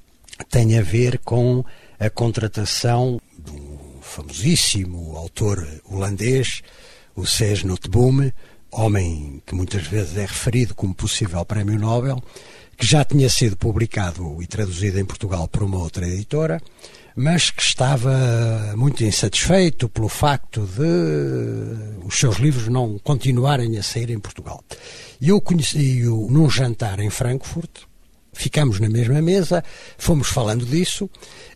tem 0.50 0.78
a 0.78 0.82
ver 0.82 1.18
com 1.18 1.64
a 1.98 2.10
contratação 2.10 3.20
do 3.38 4.00
famosíssimo 4.00 5.16
autor 5.16 5.66
holandês, 5.84 6.62
o 7.14 7.26
Cés 7.26 7.62
Noteboom, 7.62 8.30
homem 8.70 9.42
que 9.46 9.54
muitas 9.54 9.86
vezes 9.86 10.16
é 10.16 10.22
referido 10.22 10.74
como 10.74 10.94
possível 10.94 11.44
prémio 11.44 11.78
Nobel, 11.78 12.22
que 12.76 12.86
já 12.86 13.04
tinha 13.04 13.28
sido 13.28 13.56
publicado 13.56 14.42
e 14.42 14.46
traduzido 14.46 14.98
em 14.98 15.04
Portugal 15.04 15.46
por 15.46 15.62
uma 15.62 15.78
outra 15.78 16.06
editora, 16.06 16.60
mas 17.16 17.50
que 17.50 17.62
estava 17.62 18.74
muito 18.76 19.04
insatisfeito 19.04 19.88
pelo 19.88 20.08
facto 20.08 20.66
de 20.66 22.06
os 22.06 22.18
seus 22.18 22.36
livros 22.38 22.68
não 22.68 22.98
continuarem 22.98 23.78
a 23.78 23.82
sair 23.82 24.10
em 24.10 24.18
Portugal. 24.18 24.62
E 25.20 25.28
eu 25.28 25.40
conheci-o 25.40 26.28
num 26.30 26.50
jantar 26.50 26.98
em 27.00 27.10
Frankfurt, 27.10 27.82
ficamos 28.32 28.80
na 28.80 28.88
mesma 28.88 29.22
mesa, 29.22 29.62
fomos 29.96 30.28
falando 30.28 30.66
disso, 30.66 31.08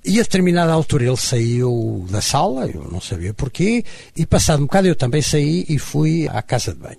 e 0.04 0.20
a 0.20 0.22
determinada 0.22 0.72
altura 0.72 1.06
ele 1.06 1.16
saiu 1.16 2.06
da 2.08 2.20
sala, 2.20 2.66
eu 2.66 2.88
não 2.90 3.00
sabia 3.00 3.34
porquê, 3.34 3.84
e 4.16 4.24
passado 4.24 4.60
um 4.60 4.66
bocado 4.66 4.86
eu 4.86 4.94
também 4.94 5.20
saí 5.20 5.66
e 5.68 5.78
fui 5.78 6.28
à 6.28 6.40
casa 6.40 6.72
de 6.72 6.78
banho. 6.78 6.98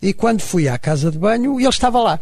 E 0.00 0.14
quando 0.14 0.40
fui 0.40 0.68
à 0.68 0.78
casa 0.78 1.10
de 1.10 1.18
banho, 1.18 1.60
ele 1.60 1.68
estava 1.68 2.00
lá. 2.00 2.20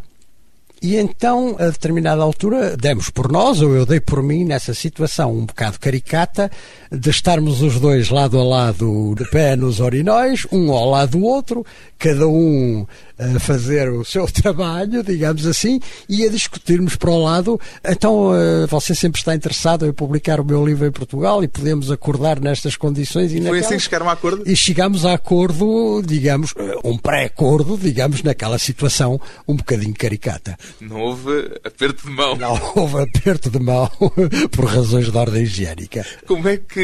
E 0.81 0.97
então, 0.97 1.57
a 1.59 1.67
determinada 1.67 2.23
altura, 2.23 2.77
demos 2.77 3.11
por 3.11 3.31
nós, 3.31 3.61
ou 3.61 3.75
eu 3.75 3.85
dei 3.85 4.01
por 4.01 4.23
mim, 4.23 4.45
nessa 4.45 4.73
situação 4.73 5.33
um 5.33 5.45
bocado 5.45 5.79
caricata, 5.81 6.51
de 6.91 7.11
estarmos 7.11 7.63
os 7.63 7.79
dois 7.79 8.11
lado 8.11 8.39
a 8.39 8.45
lado, 8.45 9.15
de 9.17 9.29
pé 9.31 9.57
nos 9.57 9.81
orinóis, 9.81 10.47
um 10.51 10.73
ao 10.73 10.89
lado 10.91 11.19
do 11.19 11.25
outro, 11.25 11.65
cada 11.99 12.27
um 12.27 12.87
a 13.19 13.41
fazer 13.41 13.91
o 13.91 14.05
seu 14.05 14.27
trabalho, 14.31 15.03
digamos 15.03 15.47
assim, 15.47 15.81
e 16.09 16.25
a 16.25 16.31
discutirmos 16.31 16.97
para 16.97 17.11
o 17.11 17.23
lado. 17.23 17.61
Então, 17.85 18.35
eh, 18.35 18.67
você 18.67 18.95
sempre 18.95 19.19
está 19.19 19.35
interessado 19.35 19.87
em 19.87 19.93
publicar 19.93 20.41
o 20.41 20.45
meu 20.45 20.65
livro 20.65 20.87
em 20.87 20.93
Portugal 20.93 21.43
e 21.43 21.49
podemos 21.49 21.91
acordar 21.91 22.41
nestas 22.41 22.77
condições. 22.77 23.33
E 23.33 23.43
Foi 23.43 23.59
assim 23.59 23.77
que 23.77 23.81
chegaram 23.81 24.09
a 24.09 24.13
acordo? 24.13 24.43
E 24.47 24.55
chegámos 24.55 25.05
a 25.05 25.15
acordo, 25.15 26.01
digamos, 26.07 26.55
eh, 26.57 26.79
um 26.85 26.97
pré-acordo, 26.97 27.77
digamos, 27.77 28.23
naquela 28.23 28.59
situação 28.59 29.21
um 29.47 29.57
bocadinho 29.57 29.95
caricata. 29.95 30.57
Não 30.81 31.01
houve 31.01 31.59
aperto 31.65 32.07
de 32.07 32.13
mão. 32.13 32.37
Não 32.37 32.73
houve 32.77 33.03
aperto 33.03 33.51
de 33.51 33.59
mão 33.59 33.91
por 34.53 34.65
razões 34.67 35.11
de 35.11 35.19
ordem 35.19 35.43
higiênica. 35.43 36.07
Como 36.27 36.47
é 36.49 36.57
que 36.57 36.78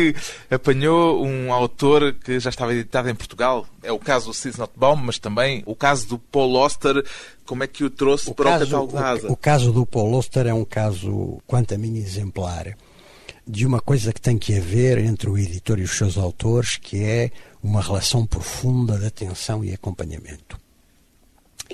apanhou 0.51 1.24
um 1.24 1.53
autor 1.53 2.14
que 2.14 2.38
já 2.38 2.51
estava 2.51 2.72
editado 2.74 3.09
em 3.09 3.14
Portugal, 3.14 3.66
É 3.82 3.92
o 3.92 3.99
caso 3.99 4.26
do 4.28 4.34
Cis 4.34 4.57
Not 4.57 4.72
Bomb, 4.76 5.03
mas 5.05 5.18
também 5.18 5.62
o 5.66 5.74
caso 5.74 6.09
do 6.09 6.18
Paul 6.18 6.55
Oster. 6.55 7.05
Como 7.45 7.62
é 7.62 7.66
que 7.66 7.84
o 7.84 7.90
trouxe 7.90 8.30
O 8.30 8.34
para 8.34 8.53
caso, 8.53 8.64
o 8.64 8.66
catálogo 8.66 8.92
da 8.92 9.11
Asa? 9.11 9.28
o, 9.28 9.32
o 9.32 9.36
caso 9.36 9.72
do 9.72 9.84
Paul 9.84 10.14
Oster 10.14 10.47
é 10.47 10.55
um 10.55 10.64
caso, 10.64 11.42
quanto 11.47 11.74
a 11.74 11.78
mim, 11.78 11.97
exemplar 11.99 12.74
de 13.47 13.66
uma 13.66 13.80
coisa 13.80 14.12
que 14.12 14.20
tem 14.20 14.38
que 14.38 14.57
haver 14.57 14.99
entre 14.99 15.28
o 15.28 15.36
editor 15.36 15.78
e 15.78 15.82
os 15.82 15.97
seus 15.97 16.16
autores, 16.16 16.78
que 16.78 17.05
é 17.05 17.30
uma 17.62 17.82
relação 17.82 18.26
profunda 18.26 18.99
de 18.99 19.07
atenção 19.07 19.62
e 19.64 19.72
acompanhamento. 19.72 20.59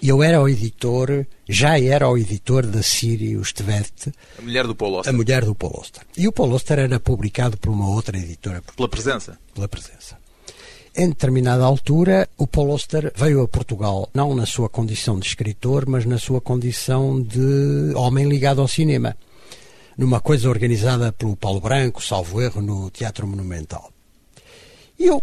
Eu 0.02 0.22
era 0.22 0.40
o 0.40 0.48
editor, 0.48 1.26
já 1.48 1.78
era 1.78 2.08
o 2.08 2.16
editor 2.16 2.66
da 2.66 2.82
Sirius 2.82 3.52
Tvet, 3.52 4.12
A 4.38 4.42
mulher 4.42 4.66
do 4.66 4.74
Paul 4.74 4.96
a 4.96 5.00
Oster. 5.00 5.14
mulher 5.14 5.44
do 5.44 5.54
Paul 5.54 5.78
Oster. 5.78 6.02
E 6.16 6.26
o 6.26 6.32
Paul 6.32 6.52
Oster 6.52 6.78
era 6.78 6.98
publicado 7.00 7.58
por 7.58 7.70
uma 7.70 7.88
outra 7.88 8.16
editora 8.16 8.62
Pela 8.76 8.88
presença. 8.88 9.38
pela 9.54 9.68
presença. 9.68 10.18
Em 10.96 11.08
determinada 11.08 11.64
altura, 11.64 12.28
o 12.38 12.46
Paul 12.46 12.70
Oster 12.70 13.12
veio 13.14 13.42
a 13.42 13.48
Portugal, 13.48 14.08
não 14.14 14.34
na 14.34 14.46
sua 14.46 14.68
condição 14.68 15.18
de 15.20 15.26
escritor, 15.26 15.86
mas 15.86 16.04
na 16.04 16.18
sua 16.18 16.40
condição 16.40 17.20
de 17.22 17.92
homem 17.94 18.26
ligado 18.28 18.60
ao 18.60 18.66
cinema, 18.68 19.16
numa 19.96 20.20
coisa 20.20 20.48
organizada 20.48 21.12
pelo 21.12 21.36
Paulo 21.36 21.60
Branco, 21.60 22.02
salvo 22.02 22.40
erro, 22.40 22.60
no 22.62 22.90
Teatro 22.90 23.26
Monumental. 23.26 23.92
E 24.98 25.06
eu, 25.06 25.22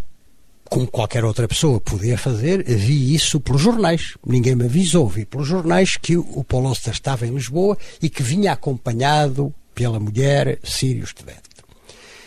como 0.70 0.88
qualquer 0.88 1.24
outra 1.26 1.48
pessoa 1.48 1.80
podia 1.80 2.18
fazer, 2.18 2.64
vi 2.64 3.14
isso 3.14 3.40
pelos 3.40 3.62
jornais. 3.62 4.16
Ninguém 4.26 4.56
me 4.56 4.66
avisou, 4.66 5.08
vi 5.08 5.26
pelos 5.26 5.48
jornais 5.48 5.98
que 5.98 6.18
o 6.18 6.44
Paul 6.44 6.66
Oster 6.66 6.94
estava 6.94 7.26
em 7.26 7.34
Lisboa 7.34 7.78
e 8.02 8.10
que 8.10 8.24
vinha 8.24 8.54
acompanhado 8.54 9.54
pela 9.74 10.00
mulher 10.00 10.60
Sirius 10.64 11.14
Tvet. 11.14 11.48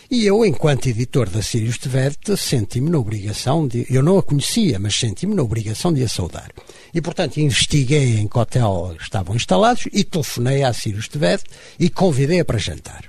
E 0.09 0.25
eu, 0.25 0.45
enquanto 0.45 0.87
editor 0.87 1.29
da 1.29 1.41
Sirius 1.41 1.77
Tvet, 1.77 2.35
senti-me 2.35 2.89
na 2.89 2.99
obrigação 2.99 3.65
de. 3.65 3.85
Eu 3.89 4.03
não 4.03 4.17
a 4.17 4.23
conhecia, 4.23 4.77
mas 4.77 4.93
senti-me 4.93 5.33
na 5.33 5.41
obrigação 5.41 5.93
de 5.93 6.03
a 6.03 6.09
saudar. 6.09 6.51
E, 6.93 7.01
portanto, 7.01 7.37
investiguei 7.37 8.19
em 8.19 8.27
que 8.27 8.37
hotel 8.37 8.93
estavam 8.99 9.37
instalados 9.37 9.87
e 9.93 10.03
telefonei 10.03 10.63
à 10.63 10.73
Sirius 10.73 11.07
Tvet 11.07 11.41
e 11.79 11.89
convidei-a 11.89 12.43
para 12.43 12.57
jantar. 12.57 13.05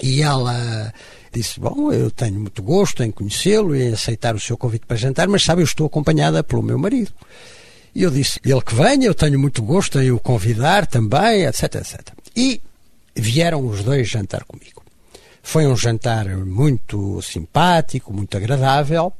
E 0.00 0.22
ela 0.22 0.92
disse: 1.34 1.60
Bom, 1.60 1.92
eu 1.92 2.10
tenho 2.10 2.40
muito 2.40 2.62
gosto 2.62 3.02
em 3.02 3.10
conhecê-lo 3.10 3.74
e 3.74 3.82
em 3.82 3.92
aceitar 3.92 4.34
o 4.34 4.40
seu 4.40 4.56
convite 4.56 4.86
para 4.86 4.96
jantar, 4.96 5.28
mas 5.28 5.42
sabe, 5.42 5.62
eu 5.62 5.66
estou 5.66 5.86
acompanhada 5.86 6.42
pelo 6.42 6.62
meu 6.62 6.78
marido. 6.78 7.12
E 7.94 8.02
eu 8.02 8.10
disse: 8.10 8.40
Ele 8.44 8.60
que 8.60 8.74
venha, 8.74 9.06
eu 9.06 9.14
tenho 9.14 9.38
muito 9.38 9.62
gosto 9.62 10.00
em 10.00 10.10
o 10.10 10.18
convidar 10.18 10.86
também, 10.86 11.44
etc, 11.44 11.74
etc. 11.76 12.00
E 12.36 12.60
vieram 13.14 13.66
os 13.66 13.82
dois 13.82 14.08
jantar 14.08 14.44
comigo. 14.44 14.82
Foi 15.42 15.66
um 15.66 15.76
jantar 15.76 16.26
muito 16.38 17.20
simpático, 17.20 18.12
muito 18.12 18.36
agradável, 18.36 19.12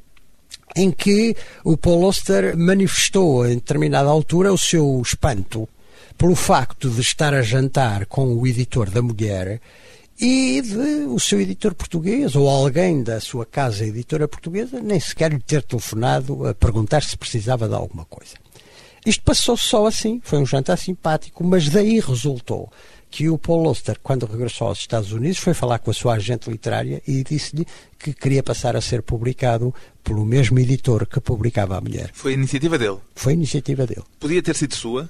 em 0.75 0.91
que 0.91 1.37
o 1.62 1.77
Paul 1.77 2.05
Oster 2.05 2.57
manifestou 2.57 3.47
em 3.47 3.57
determinada 3.57 4.09
altura 4.09 4.53
o 4.53 4.59
seu 4.59 5.01
espanto 5.05 5.69
pelo 6.17 6.35
facto 6.35 6.89
de 6.89 7.01
estar 7.01 7.35
a 7.35 7.43
jantar 7.43 8.07
com 8.07 8.35
o 8.35 8.47
editor 8.47 8.89
da 8.91 9.03
mulher 9.03 9.61
e 10.21 10.62
de 10.62 11.07
o 11.09 11.19
seu 11.19 11.41
editor 11.41 11.75
português 11.75 12.37
ou 12.37 12.49
alguém 12.49 13.03
da 13.03 13.21
sua 13.21 13.45
casa 13.45 13.85
editora 13.85 14.29
portuguesa 14.29 14.81
nem 14.81 15.01
sequer 15.01 15.33
lhe 15.33 15.41
ter 15.41 15.62
telefonado 15.62 16.47
a 16.47 16.55
perguntar 16.55 17.03
se 17.03 17.17
precisava 17.17 17.69
de 17.69 17.75
alguma 17.75 18.05
coisa. 18.05 18.35
Isto 19.05 19.23
passou 19.23 19.57
só 19.57 19.87
assim, 19.87 20.21
foi 20.25 20.39
um 20.39 20.47
jantar 20.47 20.79
simpático, 20.79 21.45
mas 21.45 21.69
daí 21.69 22.01
resultou 22.01 22.73
que 23.11 23.29
o 23.29 23.39
Paul 23.39 23.69
Oster, 23.69 23.97
quando 24.03 24.27
regressou 24.27 24.69
aos 24.69 24.79
Estados 24.79 25.12
Unidos, 25.12 25.39
foi 25.39 25.55
falar 25.55 25.79
com 25.79 25.91
a 25.91 25.95
sua 25.95 26.15
agente 26.15 26.51
literária 26.51 27.01
e 27.07 27.23
disse-lhe 27.23 27.67
que 27.99 28.12
queria 28.12 28.43
passar 28.43 28.75
a 28.75 28.81
ser 28.81 29.03
publicado 29.03 29.73
pelo 30.03 30.25
mesmo 30.25 30.59
editor 30.59 31.07
que 31.07 31.21
publicava 31.21 31.77
a 31.77 31.81
mulher. 31.81 32.11
Foi 32.12 32.33
a 32.33 32.35
iniciativa 32.35 32.77
dele. 32.77 32.99
Foi 33.15 33.35
iniciativa 33.35 33.87
dele. 33.87 34.03
Podia 34.19 34.43
ter 34.43 34.57
sido 34.57 34.75
sua? 34.75 35.09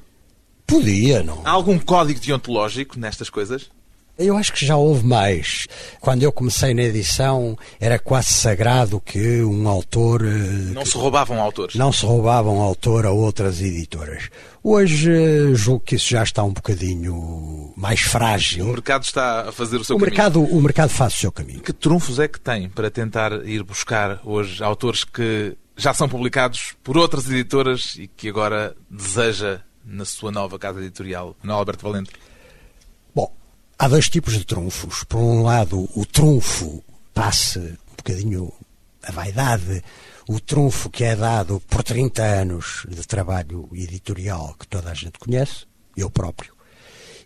Podia, 0.66 1.22
não? 1.22 1.40
Há 1.46 1.50
algum 1.50 1.78
código 1.78 2.20
deontológico 2.20 2.98
nestas 2.98 3.30
coisas? 3.30 3.70
Eu 4.16 4.36
acho 4.36 4.52
que 4.52 4.64
já 4.64 4.76
houve 4.76 5.04
mais. 5.04 5.66
Quando 6.00 6.22
eu 6.22 6.30
comecei 6.30 6.72
na 6.72 6.82
edição, 6.82 7.58
era 7.80 7.98
quase 7.98 8.32
sagrado 8.32 9.00
que 9.00 9.42
um 9.42 9.66
autor. 9.68 10.22
eh, 10.24 10.72
Não 10.72 10.86
se 10.86 10.96
roubavam 10.96 11.40
autores. 11.40 11.74
não 11.74 11.92
se 11.92 12.06
roubava 12.06 12.48
um 12.48 12.60
autor 12.60 13.06
a 13.06 13.10
outras 13.10 13.60
editoras. 13.60 14.28
Hoje 14.62 15.10
eh, 15.12 15.54
julgo 15.54 15.80
que 15.80 15.96
isso 15.96 16.08
já 16.10 16.22
está 16.22 16.44
um 16.44 16.52
bocadinho 16.52 17.72
mais 17.76 18.02
O 18.02 18.08
frágil. 18.08 18.66
mercado 18.66 19.02
está 19.02 19.48
a 19.48 19.52
fazer 19.52 19.78
o 19.78 19.84
seu 19.84 19.96
O 19.96 19.98
caminho. 19.98 20.16
mercado, 20.16 20.42
o 20.42 20.62
mercado 20.62 20.90
faz 20.90 21.14
o 21.14 21.18
seu 21.18 21.32
caminho. 21.32 21.60
Que 21.60 21.72
trunfos 21.72 22.18
é 22.20 22.28
que 22.28 22.38
tem 22.40 22.68
para 22.68 22.90
tentar 22.90 23.32
ir 23.44 23.62
buscar 23.64 24.20
hoje 24.24 24.62
autores 24.62 25.02
que 25.02 25.56
já 25.76 25.92
são 25.92 26.08
publicados 26.08 26.74
por 26.84 26.96
outras 26.96 27.28
editoras 27.28 27.96
e 27.98 28.06
que 28.06 28.28
agora 28.28 28.76
deseja 28.88 29.60
na 29.84 30.04
sua 30.04 30.30
nova 30.30 30.56
casa 30.58 30.78
editorial, 30.80 31.36
Manuel 31.42 31.58
Alberto 31.58 31.82
Valente? 31.82 32.10
Há 33.78 33.88
dois 33.88 34.08
tipos 34.08 34.34
de 34.34 34.44
trunfos. 34.44 35.04
Por 35.04 35.18
um 35.18 35.42
lado, 35.42 35.88
o 35.94 36.06
trunfo 36.06 36.82
passe 37.12 37.58
um 37.58 37.96
bocadinho 37.96 38.52
a 39.02 39.12
vaidade, 39.12 39.82
o 40.28 40.40
trunfo 40.40 40.88
que 40.88 41.04
é 41.04 41.14
dado 41.14 41.60
por 41.68 41.82
30 41.82 42.22
anos 42.22 42.86
de 42.88 43.06
trabalho 43.06 43.68
editorial 43.72 44.54
que 44.58 44.66
toda 44.66 44.90
a 44.90 44.94
gente 44.94 45.18
conhece, 45.18 45.66
eu 45.96 46.08
próprio. 46.08 46.54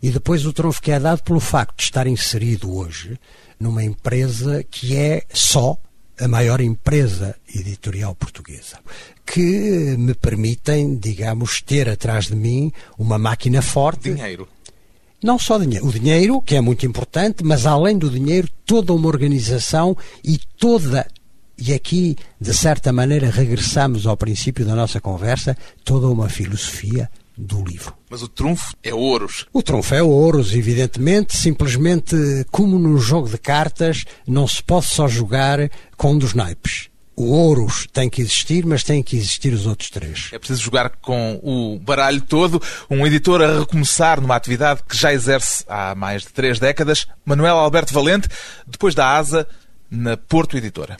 E 0.01 0.09
depois 0.09 0.45
o 0.45 0.53
trunfo 0.53 0.81
que 0.81 0.91
é 0.91 0.99
dado 0.99 1.23
pelo 1.23 1.39
facto 1.39 1.77
de 1.77 1.83
estar 1.83 2.07
inserido 2.07 2.73
hoje 2.73 3.19
numa 3.59 3.83
empresa 3.83 4.63
que 4.63 4.95
é 4.95 5.23
só 5.33 5.77
a 6.19 6.27
maior 6.27 6.59
empresa 6.59 7.35
editorial 7.53 8.13
portuguesa, 8.15 8.79
que 9.25 9.95
me 9.97 10.13
permitem, 10.13 10.97
digamos, 10.97 11.61
ter 11.61 11.87
atrás 11.87 12.27
de 12.27 12.35
mim 12.35 12.71
uma 12.97 13.17
máquina 13.17 13.61
forte. 13.61 14.13
Dinheiro. 14.13 14.47
Não 15.21 15.37
só 15.37 15.57
dinheiro. 15.57 15.85
O 15.85 15.91
dinheiro, 15.91 16.41
que 16.41 16.55
é 16.55 16.61
muito 16.61 16.85
importante, 16.85 17.43
mas 17.43 17.65
além 17.65 17.97
do 17.97 18.09
dinheiro, 18.09 18.47
toda 18.65 18.93
uma 18.93 19.07
organização 19.07 19.95
e 20.23 20.39
toda, 20.57 21.05
e 21.57 21.73
aqui, 21.73 22.15
de 22.39 22.53
certa 22.53 22.93
maneira, 22.93 23.29
regressamos 23.29 24.07
ao 24.07 24.15
princípio 24.15 24.65
da 24.65 24.75
nossa 24.75 25.01
conversa, 25.01 25.57
toda 25.83 26.07
uma 26.07 26.29
filosofia 26.29 27.09
do 27.37 27.63
livro. 27.63 27.93
Mas 28.09 28.21
o 28.21 28.27
trunfo 28.27 28.73
é 28.83 28.93
ouros. 28.93 29.45
O 29.53 29.61
trunfo 29.61 29.95
é 29.95 30.03
ouros, 30.03 30.53
evidentemente, 30.53 31.35
simplesmente 31.35 32.15
como 32.51 32.77
num 32.77 32.97
jogo 32.97 33.29
de 33.29 33.37
cartas, 33.37 34.05
não 34.27 34.47
se 34.47 34.61
pode 34.61 34.87
só 34.87 35.07
jogar 35.07 35.69
com 35.97 36.13
um 36.13 36.17
dos 36.17 36.33
naipes. 36.33 36.88
O 37.19 37.31
ouros 37.31 37.85
tem 37.91 38.09
que 38.09 38.21
existir, 38.21 38.65
mas 38.65 38.81
tem 38.81 39.03
que 39.03 39.17
existir 39.17 39.53
os 39.53 39.65
outros 39.65 39.89
três. 39.89 40.29
É 40.31 40.39
preciso 40.39 40.61
jogar 40.61 40.89
com 41.01 41.37
o 41.43 41.77
baralho 41.77 42.21
todo. 42.21 42.61
Um 42.89 43.05
editor 43.05 43.41
a 43.41 43.59
recomeçar 43.59 44.21
numa 44.21 44.37
atividade 44.37 44.81
que 44.87 44.95
já 44.95 45.11
exerce 45.11 45.65
há 45.67 45.93
mais 45.93 46.21
de 46.21 46.29
três 46.29 46.59
décadas. 46.59 47.07
Manuel 47.25 47.57
Alberto 47.57 47.93
Valente, 47.93 48.29
depois 48.65 48.95
da 48.95 49.17
ASA, 49.17 49.45
na 49.91 50.15
Porto 50.15 50.55
Editora. 50.55 50.95